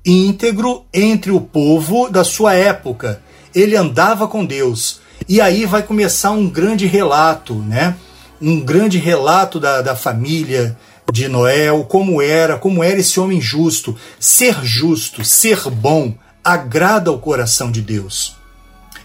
íntegro 0.06 0.86
entre 0.94 1.32
o 1.32 1.40
povo 1.40 2.10
da 2.10 2.24
sua 2.24 2.54
época. 2.54 3.22
Ele 3.54 3.76
andava 3.76 4.28
com 4.28 4.46
Deus. 4.46 5.00
E 5.28 5.40
aí 5.40 5.66
vai 5.66 5.84
começar 5.84 6.32
um 6.32 6.50
grande 6.50 6.86
relato, 6.86 7.54
né? 7.56 7.96
Um 8.42 8.60
grande 8.60 8.98
relato 8.98 9.60
da, 9.60 9.82
da 9.82 9.96
família 9.96 10.78
de 11.12 11.28
Noé, 11.28 11.68
como 11.88 12.22
era, 12.22 12.58
como 12.58 12.84
era 12.84 13.00
esse 13.00 13.20
homem 13.20 13.40
justo. 13.40 13.96
Ser 14.20 14.64
justo, 14.64 15.24
ser 15.24 15.70
bom, 15.70 16.16
agrada 16.44 17.12
ao 17.12 17.20
coração 17.20 17.72
de 17.72 17.82
Deus. 17.82 18.36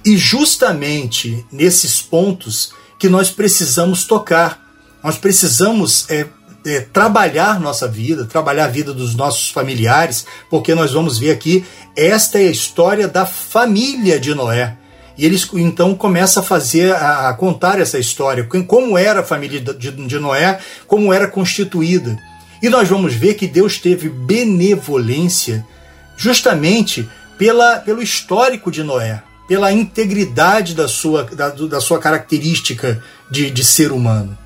E 0.05 0.17
justamente 0.17 1.45
nesses 1.53 2.01
pontos 2.01 2.73
que 2.99 3.09
nós 3.09 3.31
precisamos 3.31 4.05
tocar. 4.05 4.65
Nós 5.03 5.19
precisamos 5.19 6.09
é, 6.11 6.27
é, 6.67 6.81
trabalhar 6.81 7.61
nossa 7.61 7.87
vida, 7.87 8.25
trabalhar 8.25 8.65
a 8.65 8.69
vida 8.69 8.93
dos 8.93 9.15
nossos 9.15 9.51
familiares, 9.51 10.27
porque 10.51 10.75
nós 10.75 10.93
vamos 10.93 11.19
ver 11.19 11.31
aqui, 11.31 11.65
esta 11.95 12.39
é 12.39 12.49
a 12.49 12.51
história 12.51 13.07
da 13.07 13.25
família 13.25 14.19
de 14.19 14.35
Noé. 14.35 14.77
E 15.17 15.25
eles 15.25 15.49
então 15.55 15.95
começam 15.95 16.43
a 16.43 16.47
fazer, 16.47 16.93
a, 16.95 17.29
a 17.29 17.35
contar 17.35 17.81
essa 17.81 17.99
história, 17.99 18.45
como 18.67 18.99
era 18.99 19.21
a 19.21 19.25
família 19.25 19.61
de, 19.61 19.91
de 19.93 20.19
Noé, 20.19 20.59
como 20.87 21.13
era 21.13 21.27
constituída. 21.29 22.19
E 22.63 22.69
nós 22.69 22.89
vamos 22.89 23.15
ver 23.15 23.35
que 23.35 23.47
Deus 23.47 23.79
teve 23.79 24.09
benevolência 24.09 25.65
justamente 26.17 27.09
pela, 27.39 27.79
pelo 27.79 28.03
histórico 28.03 28.71
de 28.71 28.83
Noé, 28.83 29.23
pela 29.47 29.73
integridade 29.73 30.75
da 30.75 30.89
sua, 30.89 31.25
da, 31.25 31.51
da 31.51 31.81
sua 31.81 31.99
característica 31.99 33.03
de, 33.31 33.51
de 33.51 33.65
ser 33.65 33.93
humano. 33.93 34.37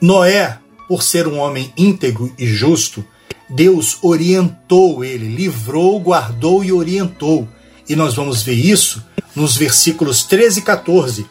Noé 0.00 0.58
por 0.88 1.02
ser 1.02 1.26
um 1.26 1.38
homem 1.38 1.72
íntegro 1.76 2.32
e 2.38 2.46
justo, 2.46 3.04
Deus 3.48 3.98
orientou 4.02 5.04
ele, 5.04 5.28
livrou, 5.28 6.00
guardou 6.00 6.64
e 6.64 6.72
orientou. 6.72 7.48
E 7.88 7.94
nós 7.94 8.14
vamos 8.14 8.42
ver 8.42 8.54
isso 8.54 9.04
nos 9.34 9.56
versículos 9.56 10.22
13 10.24 10.60
e 10.60 10.62
14. 10.62 11.26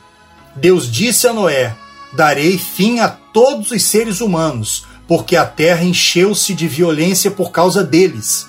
Deus 0.55 0.91
disse 0.91 1.27
a 1.27 1.33
Noé: 1.33 1.75
Darei 2.13 2.57
fim 2.57 2.99
a 2.99 3.09
todos 3.09 3.71
os 3.71 3.83
seres 3.83 4.21
humanos, 4.21 4.85
porque 5.07 5.35
a 5.35 5.45
terra 5.45 5.83
encheu-se 5.83 6.53
de 6.53 6.67
violência 6.67 7.31
por 7.31 7.51
causa 7.51 7.83
deles. 7.83 8.47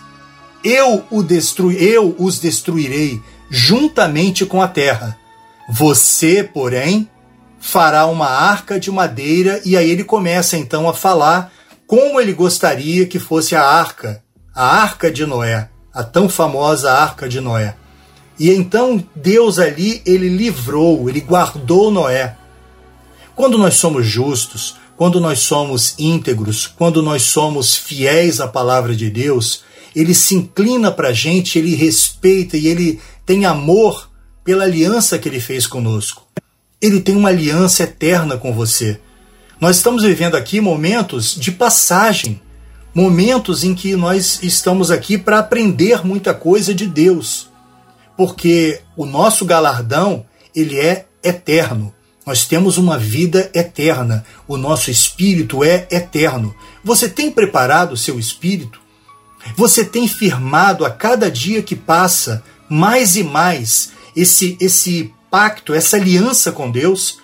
Eu, 0.63 1.05
o 1.11 1.23
destru... 1.23 1.73
eu 1.73 2.15
os 2.19 2.39
destruirei 2.39 3.21
juntamente 3.51 4.45
com 4.45 4.61
a 4.61 4.69
terra. 4.69 5.19
Você, 5.69 6.43
porém, 6.43 7.09
fará 7.65 8.05
uma 8.05 8.29
arca 8.29 8.79
de 8.79 8.91
madeira 8.91 9.59
e 9.65 9.75
aí 9.75 9.91
ele 9.91 10.05
começa 10.05 10.55
então 10.55 10.87
a 10.87 10.93
falar 10.93 11.51
como 11.87 12.21
ele 12.21 12.35
gostaria 12.35 13.07
que 13.07 13.19
fosse 13.19 13.57
a 13.57 13.65
arca, 13.65 14.23
a 14.55 14.83
arca 14.83 15.11
de 15.11 15.25
Noé, 15.25 15.71
a 15.93 16.05
tão 16.05 16.29
famosa 16.29 16.93
arca 16.93 17.27
de 17.27 17.41
Noé. 17.41 17.75
E 18.39 18.51
então 18.51 19.03
Deus 19.17 19.59
ali, 19.59 20.03
ele 20.05 20.29
livrou, 20.29 21.09
ele 21.09 21.23
guardou 21.23 21.91
Noé. 21.91 22.37
Quando 23.35 23.57
nós 23.57 23.77
somos 23.77 24.07
justos, 24.07 24.77
quando 24.95 25.19
nós 25.19 25.39
somos 25.41 25.95
íntegros, 25.99 26.67
quando 26.67 27.03
nós 27.03 27.23
somos 27.23 27.75
fiéis 27.75 28.43
à 28.43 28.47
palavra 28.47 28.95
de 28.95 29.09
Deus, 29.09 29.65
ele 29.97 30.15
se 30.15 30.35
inclina 30.35 30.93
para 30.93 31.09
a 31.09 31.15
gente, 31.15 31.59
ele 31.59 31.75
respeita 31.75 32.59
e 32.59 32.67
ele 32.67 33.01
tem 33.25 33.47
amor 33.47 34.11
pela 34.45 34.65
aliança 34.65 35.19
que 35.19 35.31
ele 35.31 35.41
fez 35.41 35.67
conosco. 35.67 36.24
Ele 36.85 37.01
tem 37.01 37.17
uma 37.17 37.31
aliança 37.31 37.85
eterna 37.85 38.37
com 38.37 38.53
você. 38.53 39.01
Nós 39.59 39.77
estamos 39.77 40.03
vivendo 40.03 40.35
aqui 40.35 40.61
momentos 40.61 41.35
de 41.35 41.51
passagem, 41.51 42.43
momentos 42.95 43.65
em 43.65 43.75
que 43.75 43.97
nós 43.97 44.41
estamos 44.43 44.91
aqui 44.91 45.17
para 45.17 45.39
aprender 45.39 46.05
muita 46.05 46.35
coisa 46.35 46.75
de 46.75 46.87
Deus, 46.87 47.49
porque 48.19 48.83
o 48.99 49.07
nosso 49.07 49.47
galardão 49.47 50.27
ele 50.55 50.79
é 50.79 51.07
eterno. 51.23 51.91
Nós 52.27 52.45
temos 52.45 52.77
uma 52.77 52.99
vida 52.99 53.51
eterna, 53.55 54.23
o 54.47 54.59
nosso 54.59 54.91
espírito 54.91 55.65
é 55.65 55.89
eterno. 55.91 56.55
Você 56.85 57.09
tem 57.09 57.31
preparado 57.31 57.93
o 57.93 57.97
seu 57.97 58.19
espírito? 58.19 58.79
Você 59.57 59.87
tem 59.87 60.07
firmado 60.07 60.85
a 60.85 60.91
cada 60.91 61.31
dia 61.31 61.63
que 61.63 61.75
passa 61.75 62.45
mais 62.69 63.17
e 63.17 63.25
mais 63.25 63.91
esse 64.15 64.59
esse 64.61 65.11
pacto, 65.35 65.75
essa 65.75 65.97
aliança 65.97 66.53
com 66.53 66.71
Deus, 66.71 67.19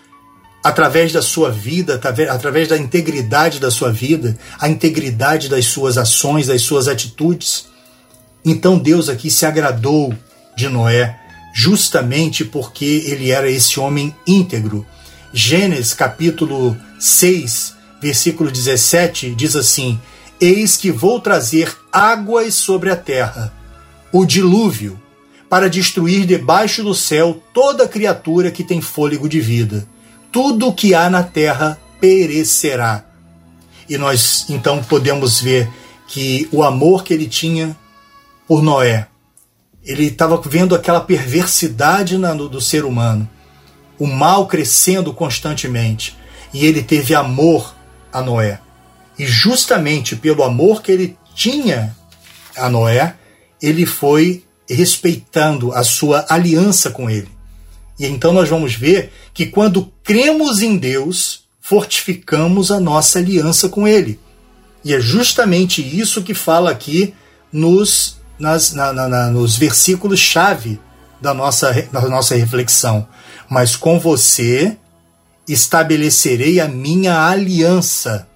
através 0.65 1.13
da 1.13 1.23
sua 1.23 1.49
vida, 1.49 1.95
através 2.29 2.67
da 2.67 2.77
integridade 2.77 3.61
da 3.61 3.71
sua 3.71 3.93
vida, 3.93 4.37
a 4.59 4.69
integridade 4.69 5.49
das 5.49 5.67
suas 5.67 5.97
ações, 5.97 6.49
das 6.49 6.61
suas 6.61 6.89
atitudes. 6.89 7.69
Então 8.45 8.77
Deus 8.77 9.09
aqui 9.09 9.31
se 9.31 9.47
agradou 9.47 10.13
de 10.57 10.69
Noé, 10.69 11.21
justamente 11.55 12.45
porque 12.45 13.05
ele 13.07 13.31
era 13.31 13.49
esse 13.49 13.79
homem 13.79 14.13
íntegro. 14.27 14.85
Gênesis 15.33 15.95
capítulo 15.95 16.77
6, 16.99 17.77
versículo 18.03 18.51
17 18.51 19.37
diz 19.37 19.55
assim: 19.55 20.01
Eis 20.41 20.77
que 20.77 20.91
vou 20.91 21.21
trazer 21.21 21.73
águas 21.93 22.55
sobre 22.55 22.91
a 22.91 22.97
terra, 22.97 23.53
o 24.11 24.27
dilúvio, 24.27 25.01
para 25.51 25.69
destruir 25.69 26.25
debaixo 26.25 26.85
do 26.85 26.95
céu 26.95 27.43
toda 27.53 27.89
criatura 27.89 28.53
que 28.53 28.63
tem 28.63 28.81
fôlego 28.81 29.29
de 29.29 29.41
vida. 29.41 29.85
Tudo 30.31 30.69
o 30.69 30.73
que 30.73 30.95
há 30.95 31.11
na 31.11 31.25
terra 31.25 31.77
perecerá. 32.01 33.05
E 33.89 33.99
nós 33.99 34.47
então 34.49 34.81
podemos 34.85 35.41
ver 35.41 35.69
que 36.07 36.49
o 36.53 36.63
amor 36.63 37.03
que 37.03 37.13
ele 37.13 37.27
tinha 37.27 37.77
por 38.47 38.63
Noé, 38.63 39.09
ele 39.83 40.05
estava 40.05 40.41
vendo 40.41 40.73
aquela 40.75 41.01
perversidade 41.01 42.17
na, 42.17 42.33
no, 42.33 42.49
do 42.49 42.61
ser 42.61 42.85
humano, 42.85 43.29
o 43.99 44.07
mal 44.07 44.47
crescendo 44.47 45.13
constantemente, 45.13 46.17
e 46.55 46.65
ele 46.65 46.81
teve 46.81 47.13
amor 47.13 47.75
a 48.13 48.23
Noé. 48.23 48.61
E 49.19 49.27
justamente 49.27 50.15
pelo 50.15 50.45
amor 50.45 50.81
que 50.81 50.93
ele 50.93 51.19
tinha 51.35 51.97
a 52.57 52.69
Noé, 52.69 53.17
ele 53.61 53.85
foi 53.85 54.45
respeitando 54.75 55.73
a 55.73 55.83
sua 55.83 56.27
aliança 56.29 56.91
com 56.91 57.09
ele. 57.09 57.29
E 57.99 58.07
então 58.07 58.33
nós 58.33 58.49
vamos 58.49 58.75
ver 58.75 59.13
que 59.35 59.47
quando 59.47 59.93
cremos 60.03 60.63
em 60.63 60.77
Deus, 60.77 61.45
fortificamos 61.61 62.71
a 62.71 62.81
nossa 62.81 63.19
aliança 63.19 63.69
com 63.69 63.87
ele. 63.87 64.19
E 64.85 64.95
é 64.95 65.01
justamente 65.01 65.83
isso 65.83 66.23
que 66.23 66.33
fala 66.33 66.71
aqui 66.71 67.15
nos, 67.53 68.17
nas, 68.39 68.73
na, 68.73 68.93
na, 68.93 69.31
nos 69.31 69.57
versículos-chave 69.57 70.81
da 71.21 71.35
nossa, 71.35 71.71
da 71.93 72.01
nossa 72.09 72.35
reflexão. 72.35 73.07
Mas 73.49 73.77
com 73.77 73.99
você 73.99 74.77
estabelecerei 75.47 76.61
a 76.61 76.69
minha 76.69 77.27
aliança, 77.27 78.27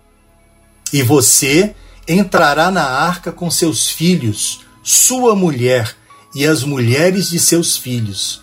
e 0.92 1.02
você 1.02 1.74
entrará 2.06 2.70
na 2.70 2.84
arca 2.84 3.32
com 3.32 3.50
seus 3.50 3.88
filhos, 3.88 4.60
sua 4.82 5.34
mulher 5.34 5.96
e 6.34 6.46
as 6.46 6.64
mulheres 6.64 7.30
de 7.30 7.38
seus 7.38 7.76
filhos. 7.76 8.42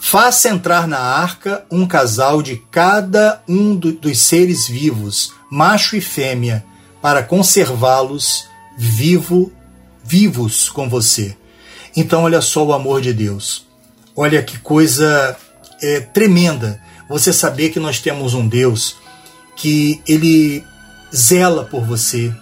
Faça 0.00 0.48
entrar 0.48 0.86
na 0.86 0.98
arca 0.98 1.64
um 1.70 1.86
casal 1.86 2.42
de 2.42 2.62
cada 2.70 3.42
um 3.48 3.74
do, 3.74 3.92
dos 3.92 4.18
seres 4.18 4.68
vivos, 4.68 5.32
macho 5.50 5.96
e 5.96 6.00
fêmea, 6.00 6.64
para 7.02 7.22
conservá-los 7.22 8.44
vivo, 8.76 9.52
vivos 10.04 10.68
com 10.68 10.88
você. 10.88 11.36
Então, 11.96 12.24
olha 12.24 12.40
só 12.40 12.64
o 12.64 12.72
amor 12.72 13.00
de 13.00 13.12
Deus. 13.12 13.66
Olha 14.14 14.42
que 14.42 14.58
coisa 14.58 15.36
é, 15.82 16.00
tremenda 16.00 16.80
você 17.08 17.32
saber 17.32 17.70
que 17.70 17.80
nós 17.80 18.00
temos 18.00 18.34
um 18.34 18.46
Deus 18.46 18.96
que 19.56 20.02
ele 20.06 20.62
zela 21.14 21.64
por 21.64 21.84
você, 21.84 22.32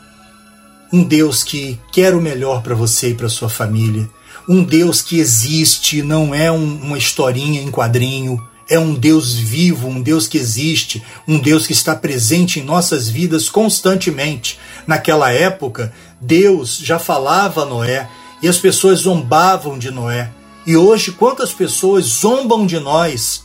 um 0.92 1.02
Deus 1.02 1.42
que 1.42 1.78
quer 1.92 2.14
o 2.14 2.20
melhor 2.20 2.62
para 2.62 2.74
você 2.74 3.10
e 3.10 3.14
para 3.14 3.28
sua 3.28 3.48
família, 3.48 4.08
um 4.48 4.62
Deus 4.62 5.00
que 5.00 5.18
existe, 5.18 6.02
não 6.02 6.34
é 6.34 6.50
um, 6.50 6.76
uma 6.82 6.98
historinha 6.98 7.62
em 7.62 7.70
quadrinho, 7.70 8.42
é 8.68 8.78
um 8.78 8.94
Deus 8.94 9.34
vivo, 9.34 9.88
um 9.88 10.00
Deus 10.00 10.26
que 10.26 10.38
existe, 10.38 11.02
um 11.28 11.38
Deus 11.38 11.66
que 11.66 11.72
está 11.72 11.94
presente 11.94 12.60
em 12.60 12.64
nossas 12.64 13.08
vidas 13.08 13.48
constantemente. 13.48 14.58
Naquela 14.86 15.30
época, 15.30 15.92
Deus 16.20 16.78
já 16.78 16.98
falava 16.98 17.62
a 17.62 17.66
Noé 17.66 18.08
e 18.42 18.48
as 18.48 18.58
pessoas 18.58 19.00
zombavam 19.00 19.78
de 19.78 19.90
Noé. 19.90 20.30
E 20.66 20.76
hoje, 20.76 21.12
quantas 21.12 21.52
pessoas 21.52 22.06
zombam 22.06 22.66
de 22.66 22.80
nós, 22.80 23.44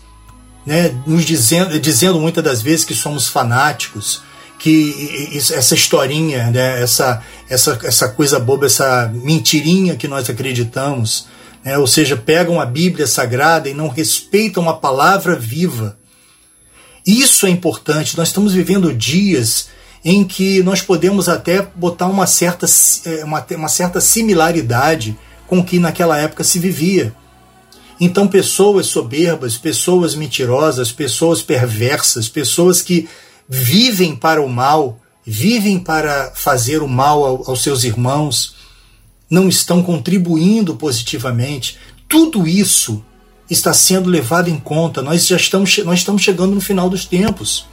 né, 0.66 0.96
nos 1.06 1.26
dizendo, 1.26 1.78
dizendo 1.80 2.20
muitas 2.20 2.44
das 2.44 2.62
vezes 2.62 2.86
que 2.86 2.96
somos 2.96 3.28
fanáticos, 3.28 4.22
que 4.60 5.32
essa 5.34 5.74
historinha, 5.74 6.52
né, 6.52 6.84
essa, 6.84 7.24
essa, 7.50 7.80
essa 7.82 8.10
coisa 8.10 8.38
boba, 8.38 8.66
essa 8.66 9.10
mentirinha 9.14 9.96
que 9.96 10.08
nós 10.08 10.30
acreditamos, 10.30 11.28
né, 11.64 11.78
ou 11.78 11.88
seja, 11.88 12.18
pegam 12.18 12.60
a 12.60 12.66
Bíblia 12.66 13.08
Sagrada 13.08 13.70
e 13.70 13.74
não 13.74 13.88
respeitam 13.88 14.70
a 14.70 14.74
palavra 14.74 15.36
viva. 15.36 15.98
Isso 17.08 17.48
é 17.48 17.50
importante. 17.50 18.18
Nós 18.18 18.28
estamos 18.28 18.54
vivendo 18.54 18.94
dias 18.94 19.70
em 20.04 20.26
que 20.26 20.62
nós 20.62 20.82
podemos 20.82 21.30
até 21.30 21.62
botar 21.62 22.08
uma 22.08 22.28
certa, 22.28 22.66
é, 23.06 23.24
uma, 23.24 23.46
uma 23.52 23.70
certa 23.70 24.02
similaridade 24.02 25.18
com 25.48 25.60
o 25.60 25.64
que 25.64 25.80
naquela 25.80 26.18
época 26.18 26.44
se 26.44 26.60
vivia. 26.60 27.14
Então, 28.00 28.28
pessoas 28.28 28.88
soberbas, 28.88 29.58
pessoas 29.58 30.16
mentirosas, 30.16 30.92
pessoas 30.92 31.42
perversas, 31.42 32.30
pessoas 32.30 32.82
que 32.82 33.10
vivem 33.50 34.16
para 34.16 34.42
o 34.42 34.48
mal, 34.48 35.00
vivem 35.26 35.80
para 35.80 36.32
fazer 36.36 36.84
o 36.84 36.88
mal 36.88 37.44
aos 37.48 37.64
seus 37.64 37.84
irmãos, 37.84 38.56
não 39.28 39.50
estão 39.50 39.82
contribuindo 39.82 40.76
positivamente. 40.76 41.78
Tudo 42.08 42.48
isso 42.48 43.04
está 43.50 43.74
sendo 43.74 44.10
levado 44.10 44.50
em 44.50 44.60
conta. 44.60 45.02
Nós 45.02 45.26
já 45.26 45.36
estamos, 45.36 45.76
nós 45.80 46.00
estamos 46.00 46.22
chegando 46.22 46.54
no 46.54 46.62
final 46.62 46.90
dos 46.90 47.06
tempos. 47.06 47.66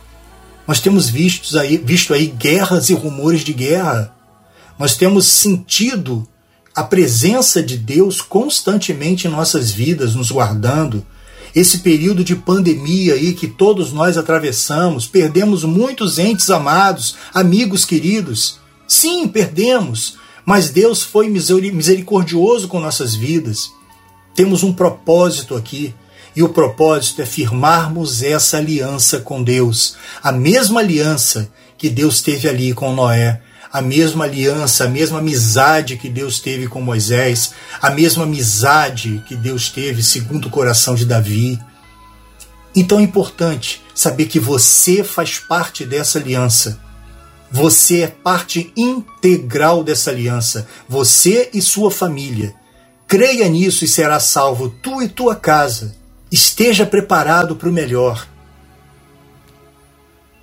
Nós 0.66 0.80
temos 0.80 1.08
visto 1.08 1.58
aí, 1.58 1.76
visto 1.76 2.14
aí 2.14 2.26
guerras 2.26 2.88
e 2.88 2.94
rumores 2.94 3.42
de 3.42 3.52
guerra. 3.52 4.14
Nós 4.78 4.96
temos 4.96 5.26
sentido 5.26 6.26
a 6.74 6.82
presença 6.82 7.62
de 7.62 7.76
Deus 7.76 8.20
constantemente 8.20 9.26
em 9.26 9.30
nossas 9.30 9.70
vidas, 9.70 10.14
nos 10.14 10.30
guardando, 10.30 11.06
esse 11.56 11.78
período 11.78 12.22
de 12.22 12.36
pandemia 12.36 13.14
aí 13.14 13.32
que 13.32 13.46
todos 13.46 13.90
nós 13.90 14.18
atravessamos, 14.18 15.06
perdemos 15.06 15.64
muitos 15.64 16.18
entes 16.18 16.50
amados, 16.50 17.16
amigos 17.32 17.86
queridos. 17.86 18.60
Sim, 18.86 19.26
perdemos, 19.26 20.18
mas 20.44 20.68
Deus 20.68 21.02
foi 21.02 21.30
misericordioso 21.30 22.68
com 22.68 22.78
nossas 22.78 23.14
vidas. 23.14 23.72
Temos 24.34 24.62
um 24.62 24.70
propósito 24.70 25.56
aqui, 25.56 25.94
e 26.36 26.42
o 26.42 26.50
propósito 26.50 27.22
é 27.22 27.26
firmarmos 27.26 28.22
essa 28.22 28.58
aliança 28.58 29.20
com 29.20 29.42
Deus, 29.42 29.96
a 30.22 30.30
mesma 30.30 30.80
aliança 30.80 31.50
que 31.78 31.88
Deus 31.88 32.20
teve 32.20 32.46
ali 32.46 32.74
com 32.74 32.94
Noé, 32.94 33.40
a 33.72 33.80
mesma 33.80 34.24
aliança, 34.24 34.84
a 34.84 34.88
mesma 34.88 35.18
amizade 35.18 35.96
que 35.96 36.08
Deus 36.08 36.40
teve 36.40 36.66
com 36.68 36.80
Moisés, 36.80 37.52
a 37.80 37.90
mesma 37.90 38.24
amizade 38.24 39.22
que 39.26 39.36
Deus 39.36 39.68
teve 39.68 40.02
segundo 40.02 40.46
o 40.46 40.50
coração 40.50 40.94
de 40.94 41.04
Davi. 41.04 41.58
Então 42.74 42.98
é 42.98 43.02
importante 43.02 43.82
saber 43.94 44.26
que 44.26 44.38
você 44.38 45.02
faz 45.02 45.38
parte 45.38 45.84
dessa 45.84 46.18
aliança. 46.18 46.80
Você 47.50 48.02
é 48.02 48.06
parte 48.08 48.72
integral 48.76 49.84
dessa 49.84 50.10
aliança, 50.10 50.66
você 50.88 51.48
e 51.54 51.62
sua 51.62 51.90
família. 51.90 52.54
Creia 53.06 53.48
nisso 53.48 53.84
e 53.84 53.88
será 53.88 54.18
salvo 54.18 54.68
tu 54.68 55.00
e 55.00 55.08
tua 55.08 55.36
casa. 55.36 55.94
Esteja 56.30 56.84
preparado 56.84 57.54
para 57.54 57.68
o 57.68 57.72
melhor. 57.72 58.26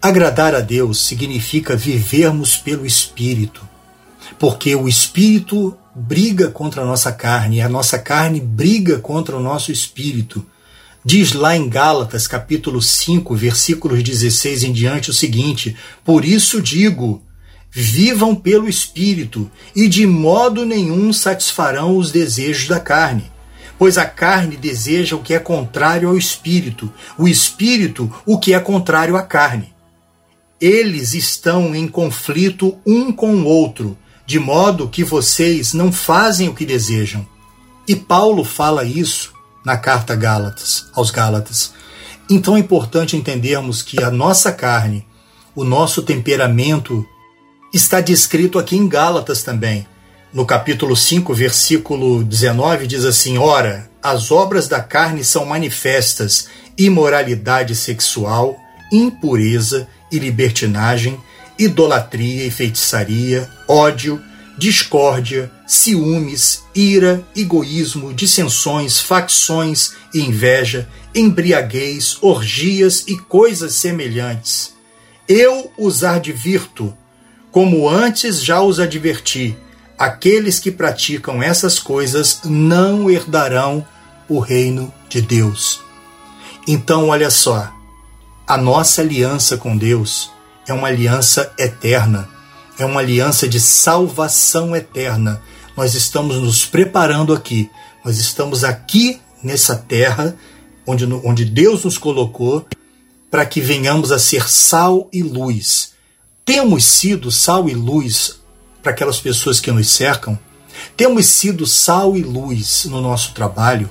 Agradar 0.03 0.53
a 0.53 0.59
Deus 0.59 0.99
significa 0.99 1.77
vivermos 1.77 2.57
pelo 2.57 2.85
Espírito, 2.85 3.65
porque 4.37 4.75
o 4.75 4.89
Espírito 4.89 5.77
briga 5.95 6.49
contra 6.49 6.81
a 6.81 6.85
nossa 6.85 7.09
carne, 7.09 7.55
e 7.55 7.61
a 7.61 7.69
nossa 7.69 7.97
carne 7.97 8.41
briga 8.41 8.99
contra 8.99 9.37
o 9.37 9.39
nosso 9.39 9.71
espírito. 9.71 10.45
Diz 11.05 11.31
lá 11.31 11.55
em 11.55 11.69
Gálatas, 11.69 12.27
capítulo 12.27 12.81
5, 12.81 13.33
versículos 13.33 14.03
16 14.03 14.65
em 14.65 14.73
diante, 14.73 15.09
o 15.09 15.13
seguinte: 15.13 15.73
Por 16.03 16.25
isso 16.25 16.61
digo, 16.61 17.23
vivam 17.71 18.35
pelo 18.35 18.67
Espírito, 18.67 19.49
e 19.73 19.87
de 19.87 20.05
modo 20.05 20.65
nenhum 20.65 21.13
satisfarão 21.13 21.95
os 21.95 22.11
desejos 22.11 22.67
da 22.67 22.81
carne. 22.81 23.31
Pois 23.79 23.97
a 23.97 24.03
carne 24.03 24.57
deseja 24.57 25.15
o 25.15 25.23
que 25.23 25.33
é 25.33 25.39
contrário 25.39 26.09
ao 26.09 26.17
espírito, 26.17 26.91
o 27.17 27.25
espírito 27.25 28.13
o 28.25 28.37
que 28.37 28.53
é 28.53 28.59
contrário 28.59 29.15
à 29.15 29.23
carne 29.23 29.72
eles 30.59 31.13
estão 31.13 31.75
em 31.75 31.87
conflito 31.87 32.77
um 32.85 33.11
com 33.11 33.35
o 33.35 33.45
outro, 33.45 33.97
de 34.25 34.39
modo 34.39 34.87
que 34.87 35.03
vocês 35.03 35.73
não 35.73 35.91
fazem 35.91 36.47
o 36.47 36.53
que 36.53 36.65
desejam. 36.65 37.27
E 37.87 37.95
Paulo 37.95 38.43
fala 38.43 38.83
isso 38.83 39.33
na 39.65 39.77
carta 39.77 40.15
Gálatas, 40.15 40.85
aos 40.93 41.11
Gálatas. 41.11 41.73
Então 42.29 42.55
é 42.55 42.59
importante 42.59 43.17
entendermos 43.17 43.81
que 43.81 44.01
a 44.01 44.09
nossa 44.09 44.51
carne, 44.51 45.05
o 45.53 45.63
nosso 45.63 46.01
temperamento, 46.01 47.05
está 47.73 47.99
descrito 47.99 48.57
aqui 48.57 48.77
em 48.77 48.87
Gálatas 48.87 49.43
também. 49.43 49.85
No 50.33 50.45
capítulo 50.45 50.95
5, 50.95 51.33
versículo 51.33 52.23
19, 52.23 52.87
diz 52.87 53.05
assim: 53.05 53.37
Ora, 53.37 53.89
as 54.01 54.31
obras 54.31 54.67
da 54.67 54.79
carne 54.79 55.23
são 55.23 55.45
manifestas: 55.45 56.47
imoralidade 56.77 57.75
sexual, 57.75 58.57
impureza, 58.93 59.87
e 60.11 60.19
libertinagem, 60.19 61.19
idolatria 61.57 62.45
e 62.45 62.51
feitiçaria, 62.51 63.49
ódio, 63.67 64.21
discórdia, 64.57 65.51
ciúmes, 65.65 66.63
ira, 66.75 67.25
egoísmo, 67.35 68.13
dissensões, 68.13 68.99
facções 68.99 69.93
e 70.13 70.19
inveja, 70.19 70.87
embriaguez, 71.15 72.17
orgias 72.21 73.03
e 73.07 73.17
coisas 73.17 73.73
semelhantes. 73.73 74.73
Eu 75.27 75.71
os 75.77 76.03
advirto, 76.03 76.95
como 77.51 77.89
antes 77.89 78.43
já 78.43 78.61
os 78.61 78.79
adverti, 78.79 79.57
aqueles 79.97 80.59
que 80.59 80.71
praticam 80.71 81.41
essas 81.41 81.79
coisas 81.79 82.41
não 82.45 83.09
herdarão 83.09 83.85
o 84.29 84.39
reino 84.39 84.93
de 85.09 85.21
Deus. 85.21 85.81
Então, 86.67 87.09
olha 87.09 87.29
só, 87.29 87.71
a 88.47 88.57
nossa 88.57 89.01
aliança 89.01 89.57
com 89.57 89.77
Deus 89.77 90.29
é 90.67 90.73
uma 90.73 90.87
aliança 90.87 91.53
eterna, 91.57 92.27
é 92.77 92.85
uma 92.85 92.99
aliança 92.99 93.47
de 93.47 93.59
salvação 93.59 94.75
eterna. 94.75 95.41
Nós 95.75 95.95
estamos 95.95 96.37
nos 96.37 96.65
preparando 96.65 97.33
aqui, 97.33 97.69
nós 98.03 98.17
estamos 98.17 98.63
aqui 98.63 99.19
nessa 99.41 99.75
terra 99.75 100.35
onde, 100.85 101.05
onde 101.05 101.45
Deus 101.45 101.83
nos 101.83 101.97
colocou 101.97 102.65
para 103.31 103.45
que 103.45 103.61
venhamos 103.61 104.11
a 104.11 104.19
ser 104.19 104.49
sal 104.49 105.07
e 105.11 105.23
luz. 105.23 105.93
Temos 106.45 106.83
sido 106.83 107.31
sal 107.31 107.69
e 107.69 107.73
luz 107.73 108.39
para 108.81 108.91
aquelas 108.91 109.19
pessoas 109.19 109.59
que 109.59 109.71
nos 109.71 109.89
cercam? 109.89 110.37
Temos 110.97 111.25
sido 111.27 111.65
sal 111.65 112.17
e 112.17 112.21
luz 112.21 112.85
no 112.85 113.01
nosso 113.01 113.33
trabalho? 113.33 113.89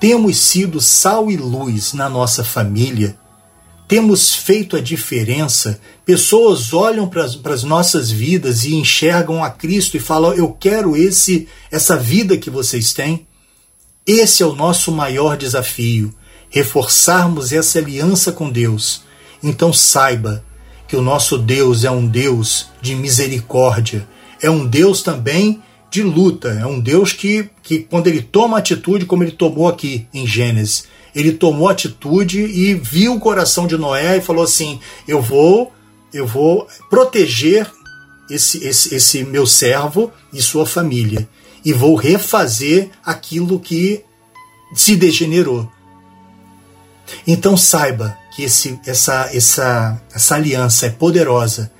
Temos 0.00 0.36
sido 0.38 0.80
sal 0.80 1.30
e 1.30 1.36
luz 1.36 1.92
na 1.92 2.08
nossa 2.08 2.42
família? 2.42 3.16
Temos 3.92 4.34
feito 4.34 4.74
a 4.74 4.80
diferença? 4.80 5.78
Pessoas 6.06 6.72
olham 6.72 7.06
para 7.06 7.26
as 7.52 7.62
nossas 7.62 8.10
vidas 8.10 8.64
e 8.64 8.74
enxergam 8.74 9.44
a 9.44 9.50
Cristo 9.50 9.98
e 9.98 10.00
falam: 10.00 10.32
Eu 10.32 10.50
quero 10.50 10.96
esse 10.96 11.46
essa 11.70 11.94
vida 11.94 12.38
que 12.38 12.48
vocês 12.48 12.94
têm. 12.94 13.26
Esse 14.06 14.42
é 14.42 14.46
o 14.46 14.56
nosso 14.56 14.90
maior 14.90 15.36
desafio, 15.36 16.10
reforçarmos 16.48 17.52
essa 17.52 17.80
aliança 17.80 18.32
com 18.32 18.48
Deus. 18.48 19.02
Então 19.42 19.74
saiba 19.74 20.42
que 20.88 20.96
o 20.96 21.02
nosso 21.02 21.36
Deus 21.36 21.84
é 21.84 21.90
um 21.90 22.06
Deus 22.06 22.68
de 22.80 22.94
misericórdia, 22.94 24.08
é 24.40 24.48
um 24.48 24.66
Deus 24.66 25.02
também 25.02 25.62
de 25.90 26.02
luta, 26.02 26.48
é 26.48 26.64
um 26.64 26.80
Deus 26.80 27.12
que, 27.12 27.50
que 27.62 27.80
quando 27.80 28.06
ele 28.06 28.22
toma 28.22 28.56
atitude, 28.56 29.04
como 29.04 29.22
ele 29.22 29.32
tomou 29.32 29.68
aqui 29.68 30.06
em 30.14 30.26
Gênesis, 30.26 30.84
ele 31.14 31.32
tomou 31.32 31.68
atitude 31.68 32.40
e 32.40 32.74
viu 32.74 33.14
o 33.14 33.20
coração 33.20 33.66
de 33.66 33.76
Noé 33.76 34.18
e 34.18 34.22
falou 34.22 34.44
assim: 34.44 34.80
Eu 35.06 35.20
vou, 35.20 35.72
eu 36.12 36.26
vou 36.26 36.66
proteger 36.88 37.70
esse, 38.30 38.64
esse, 38.64 38.94
esse 38.94 39.24
meu 39.24 39.46
servo 39.46 40.10
e 40.32 40.40
sua 40.40 40.66
família 40.66 41.28
e 41.64 41.72
vou 41.72 41.94
refazer 41.94 42.90
aquilo 43.04 43.60
que 43.60 44.04
se 44.74 44.96
degenerou. 44.96 45.70
Então 47.26 47.56
saiba 47.56 48.16
que 48.34 48.44
esse, 48.44 48.80
essa, 48.86 49.30
essa, 49.32 50.00
essa 50.12 50.34
aliança 50.34 50.86
é 50.86 50.90
poderosa 50.90 51.70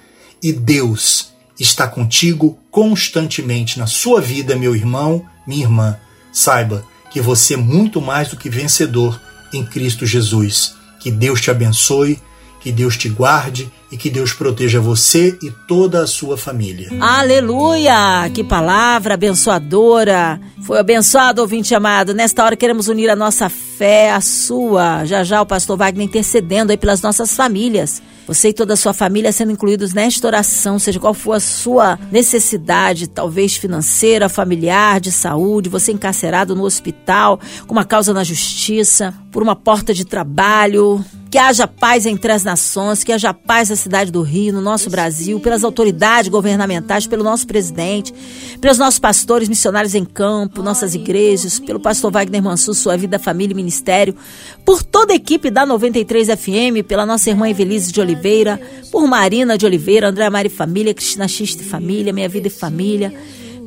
e 0.43 0.53
Deus 0.53 1.33
está 1.59 1.87
contigo 1.87 2.59
constantemente 2.71 3.79
na 3.79 3.87
sua 3.87 4.21
vida, 4.21 4.57
meu 4.57 4.75
irmão, 4.77 5.25
minha 5.47 5.65
irmã. 5.65 5.99
Saiba 6.33 6.85
que 7.13 7.21
você 7.21 7.55
é 7.55 7.57
muito 7.57 8.01
mais 8.01 8.29
do 8.29 8.37
que 8.37 8.49
vencedor 8.49 9.21
em 9.53 9.65
Cristo 9.65 10.07
Jesus. 10.07 10.75
Que 10.99 11.11
Deus 11.11 11.41
te 11.41 11.51
abençoe 11.51 12.19
que 12.63 12.71
Deus 12.71 12.97
te 12.97 13.09
guarde 13.09 13.71
e 13.91 13.97
que 13.97 14.09
Deus 14.09 14.33
proteja 14.33 14.81
você 14.81 15.37
e 15.43 15.51
toda 15.67 16.03
a 16.03 16.07
sua 16.07 16.39
família. 16.39 16.89
Aleluia! 17.01 18.31
Que 18.33 18.45
palavra 18.45 19.15
abençoadora! 19.15 20.41
Foi 20.63 20.79
abençoado, 20.79 21.43
ouvinte 21.43 21.75
amado. 21.75 22.15
Nesta 22.15 22.45
hora 22.45 22.57
queremos 22.57 22.87
unir 22.89 23.11
a 23.11 23.17
nossa 23.17 23.49
fé 23.49 24.13
à 24.13 24.21
sua. 24.21 25.05
Já 25.05 25.25
já 25.25 25.43
o 25.43 25.47
pastor 25.47 25.77
Wagner 25.77 26.07
intercedendo 26.07 26.71
aí 26.71 26.79
pelas 26.79 27.03
nossas 27.03 27.35
famílias. 27.35 28.01
Você 28.27 28.51
e 28.51 28.53
toda 28.53 28.75
a 28.75 28.77
sua 28.77 28.95
família 28.95 29.33
sendo 29.33 29.51
incluídos 29.51 29.93
nesta 29.93 30.29
oração, 30.29 30.79
seja 30.79 31.01
qual 31.01 31.13
for 31.13 31.33
a 31.33 31.41
sua 31.41 31.99
necessidade, 32.11 33.09
talvez 33.09 33.57
financeira, 33.57 34.29
familiar, 34.29 35.01
de 35.01 35.11
saúde, 35.11 35.69
você 35.69 35.91
encarcerado 35.91 36.55
no 36.55 36.63
hospital, 36.63 37.41
com 37.67 37.73
uma 37.73 37.85
causa 37.85 38.15
na 38.15 38.23
justiça, 38.23 39.13
por 39.33 39.43
uma 39.43 39.57
porta 39.57 39.93
de 39.93 40.05
trabalho, 40.05 41.05
que 41.33 41.39
haja 41.39 41.67
paz 41.67 42.05
entre 42.05 42.31
as 42.31 42.45
nações, 42.45 43.03
que 43.03 43.11
haja 43.11 43.33
paz 43.33 43.71
na 43.71 43.77
cidade 43.77 44.13
do 44.13 44.21
Rio, 44.21 44.53
no 44.53 44.61
nosso 44.61 44.91
Brasil, 44.91 45.41
pelas 45.41 45.65
autoridades 45.65 46.29
governamentais, 46.29 47.07
pelo 47.07 47.25
nosso 47.25 47.47
presidente, 47.47 48.13
pelos 48.61 48.77
nossos 48.77 48.99
pastores 48.99 49.49
missionários 49.49 49.95
em 49.95 50.05
campo, 50.05 50.63
nossas 50.63 50.95
igrejas, 50.95 51.59
pelo 51.59 51.81
pastor 51.81 52.13
Wagner 52.13 52.43
Mansur, 52.43 52.75
sua 52.75 52.99
vida, 52.99 53.19
família 53.19 53.55
e 53.55 53.57
ministério, 53.57 54.15
por 54.63 54.83
toda 54.83 55.15
a 55.15 55.17
equipe 55.17 55.51
da 55.51 55.65
93 55.65 56.29
FM, 56.39 56.87
pela 56.87 57.07
nossa 57.07 57.31
irmã 57.31 57.49
Evelise 57.49 57.91
de 57.91 57.99
Oliveira, 58.03 58.61
por 58.91 59.07
Marina 59.07 59.57
de 59.57 59.65
Oliveira, 59.65 60.11
André 60.11 60.29
Mari 60.29 60.51
Família, 60.51 60.93
Cristina 60.93 61.27
Xiste 61.27 61.65
Família, 61.65 62.13
Minha 62.13 62.29
Vida 62.29 62.49
e 62.49 62.51
Família. 62.51 63.11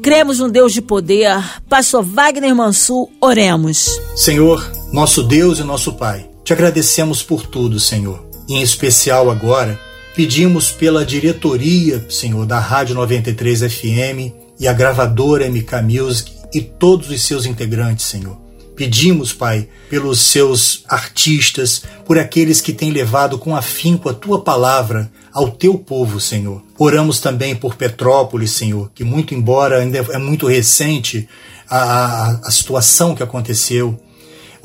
Cremos 0.04 0.38
num 0.38 0.50
Deus 0.50 0.72
de 0.72 0.84
poder. 0.84 1.36
Pastor 1.68 2.04
Wagner 2.04 2.54
Mansur, 2.54 3.10
oremos. 3.20 3.88
Senhor, 4.16 4.64
nosso 4.94 5.24
Deus 5.24 5.58
e 5.58 5.64
nosso 5.64 5.94
Pai. 5.94 6.35
Te 6.46 6.54
agradecemos 6.54 7.24
por 7.24 7.48
tudo, 7.48 7.80
Senhor. 7.80 8.24
Em 8.48 8.62
especial 8.62 9.32
agora, 9.32 9.80
pedimos 10.16 10.70
pela 10.70 11.04
diretoria, 11.04 12.06
Senhor, 12.08 12.46
da 12.46 12.60
Rádio 12.60 12.94
93 12.94 13.62
FM 13.62 14.32
e 14.60 14.68
a 14.68 14.74
gravadora 14.74 15.50
MK 15.50 15.82
Music 15.82 16.32
e 16.54 16.62
todos 16.62 17.10
os 17.10 17.20
seus 17.24 17.48
integrantes, 17.48 18.06
Senhor. 18.06 18.38
Pedimos, 18.76 19.34
Pai, 19.34 19.68
pelos 19.90 20.20
seus 20.20 20.84
artistas, 20.88 21.82
por 22.06 22.20
aqueles 22.20 22.62
que 22.62 22.74
têm 22.74 22.92
levado 22.92 23.40
com 23.40 23.56
afinco 23.56 24.08
a 24.08 24.14
tua 24.14 24.40
palavra 24.40 25.12
ao 25.34 25.50
teu 25.50 25.80
povo, 25.80 26.20
Senhor. 26.20 26.62
Oramos 26.78 27.20
também 27.20 27.56
por 27.56 27.74
Petrópolis, 27.74 28.52
Senhor, 28.52 28.92
que 28.94 29.04
muito 29.04 29.34
embora 29.34 29.80
ainda 29.80 29.98
é 29.98 30.18
muito 30.20 30.46
recente 30.46 31.28
a, 31.68 31.80
a, 31.80 32.32
a 32.44 32.52
situação 32.52 33.16
que 33.16 33.24
aconteceu, 33.24 34.00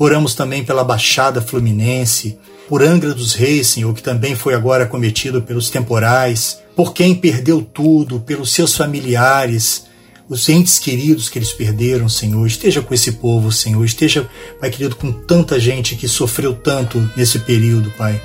Oramos 0.03 0.33
também 0.33 0.63
pela 0.63 0.83
Baixada 0.83 1.43
Fluminense, 1.43 2.39
por 2.67 2.81
Angra 2.81 3.13
dos 3.13 3.35
Reis, 3.35 3.67
Senhor, 3.67 3.93
que 3.93 4.01
também 4.01 4.33
foi 4.33 4.55
agora 4.55 4.87
cometido 4.87 5.43
pelos 5.43 5.69
temporais, 5.69 6.57
por 6.75 6.91
quem 6.91 7.13
perdeu 7.13 7.61
tudo, 7.61 8.19
pelos 8.19 8.51
seus 8.51 8.75
familiares, 8.75 9.85
os 10.27 10.49
entes 10.49 10.79
queridos 10.79 11.29
que 11.29 11.37
eles 11.37 11.53
perderam, 11.53 12.09
Senhor. 12.09 12.47
Esteja 12.47 12.81
com 12.81 12.95
esse 12.95 13.11
povo, 13.11 13.51
Senhor. 13.51 13.85
Esteja, 13.85 14.27
Pai 14.59 14.71
querido, 14.71 14.95
com 14.95 15.11
tanta 15.11 15.59
gente 15.59 15.95
que 15.95 16.07
sofreu 16.07 16.55
tanto 16.55 16.97
nesse 17.15 17.37
período, 17.37 17.91
Pai. 17.91 18.19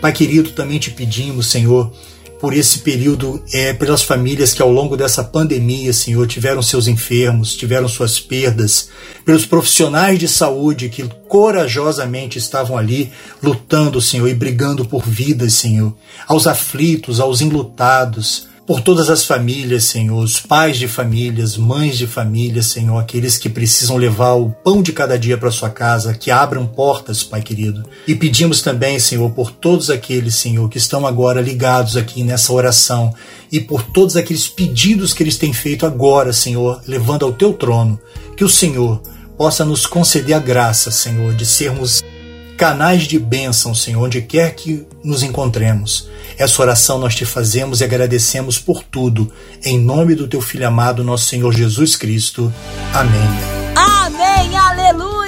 Pai 0.00 0.14
querido, 0.14 0.52
também 0.52 0.78
te 0.78 0.90
pedimos, 0.90 1.48
Senhor, 1.48 1.92
por 2.40 2.54
esse 2.54 2.80
período, 2.80 3.42
é, 3.52 3.72
pelas 3.72 4.02
famílias 4.02 4.52
que 4.52 4.62
ao 4.62 4.70
longo 4.70 4.96
dessa 4.96 5.24
pandemia, 5.24 5.92
Senhor, 5.92 6.26
tiveram 6.26 6.62
seus 6.62 6.86
enfermos, 6.86 7.56
tiveram 7.56 7.88
suas 7.88 8.20
perdas, 8.20 8.88
pelos 9.24 9.46
profissionais 9.46 10.18
de 10.18 10.28
saúde 10.28 10.88
que 10.88 11.08
corajosamente 11.28 12.38
estavam 12.38 12.76
ali 12.76 13.10
lutando, 13.42 14.00
Senhor, 14.00 14.28
e 14.28 14.34
brigando 14.34 14.84
por 14.84 15.02
vidas, 15.08 15.54
Senhor, 15.54 15.94
aos 16.26 16.46
aflitos, 16.46 17.20
aos 17.20 17.40
enlutados, 17.40 18.48
por 18.66 18.80
todas 18.80 19.08
as 19.08 19.24
famílias, 19.24 19.84
Senhor, 19.84 20.18
os 20.18 20.40
pais 20.40 20.76
de 20.76 20.88
famílias, 20.88 21.56
mães 21.56 21.96
de 21.96 22.06
famílias, 22.06 22.66
Senhor, 22.66 22.98
aqueles 22.98 23.38
que 23.38 23.48
precisam 23.48 23.96
levar 23.96 24.34
o 24.34 24.50
pão 24.50 24.82
de 24.82 24.92
cada 24.92 25.16
dia 25.16 25.38
para 25.38 25.52
sua 25.52 25.70
casa, 25.70 26.12
que 26.12 26.32
abram 26.32 26.66
portas, 26.66 27.22
Pai 27.22 27.40
querido. 27.42 27.84
E 28.08 28.14
pedimos 28.14 28.62
também, 28.62 28.98
Senhor, 28.98 29.30
por 29.30 29.52
todos 29.52 29.88
aqueles, 29.88 30.34
Senhor, 30.34 30.68
que 30.68 30.78
estão 30.78 31.06
agora 31.06 31.40
ligados 31.40 31.96
aqui 31.96 32.24
nessa 32.24 32.52
oração 32.52 33.14
e 33.52 33.60
por 33.60 33.84
todos 33.84 34.16
aqueles 34.16 34.48
pedidos 34.48 35.14
que 35.14 35.22
eles 35.22 35.38
têm 35.38 35.52
feito 35.52 35.86
agora, 35.86 36.32
Senhor, 36.32 36.80
levando 36.88 37.24
ao 37.24 37.32
teu 37.32 37.52
trono, 37.52 38.00
que 38.36 38.44
o 38.44 38.48
Senhor 38.48 39.00
possa 39.38 39.64
nos 39.64 39.86
conceder 39.86 40.34
a 40.34 40.40
graça, 40.40 40.90
Senhor, 40.90 41.34
de 41.34 41.46
sermos 41.46 42.02
canais 42.56 43.02
de 43.02 43.18
bênção, 43.18 43.74
Senhor, 43.74 44.02
onde 44.02 44.22
quer 44.22 44.54
que 44.54 44.86
nos 45.04 45.22
encontremos. 45.22 46.08
Essa 46.38 46.62
oração 46.62 46.98
nós 46.98 47.14
te 47.14 47.24
fazemos 47.24 47.80
e 47.80 47.84
agradecemos 47.84 48.58
por 48.58 48.82
tudo. 48.82 49.30
Em 49.64 49.78
nome 49.78 50.14
do 50.14 50.26
teu 50.26 50.40
Filho 50.40 50.66
amado, 50.66 51.04
nosso 51.04 51.26
Senhor 51.26 51.52
Jesus 51.52 51.96
Cristo. 51.96 52.52
Amém. 52.92 53.20
Amém, 53.74 54.56
aleluia! 54.56 55.25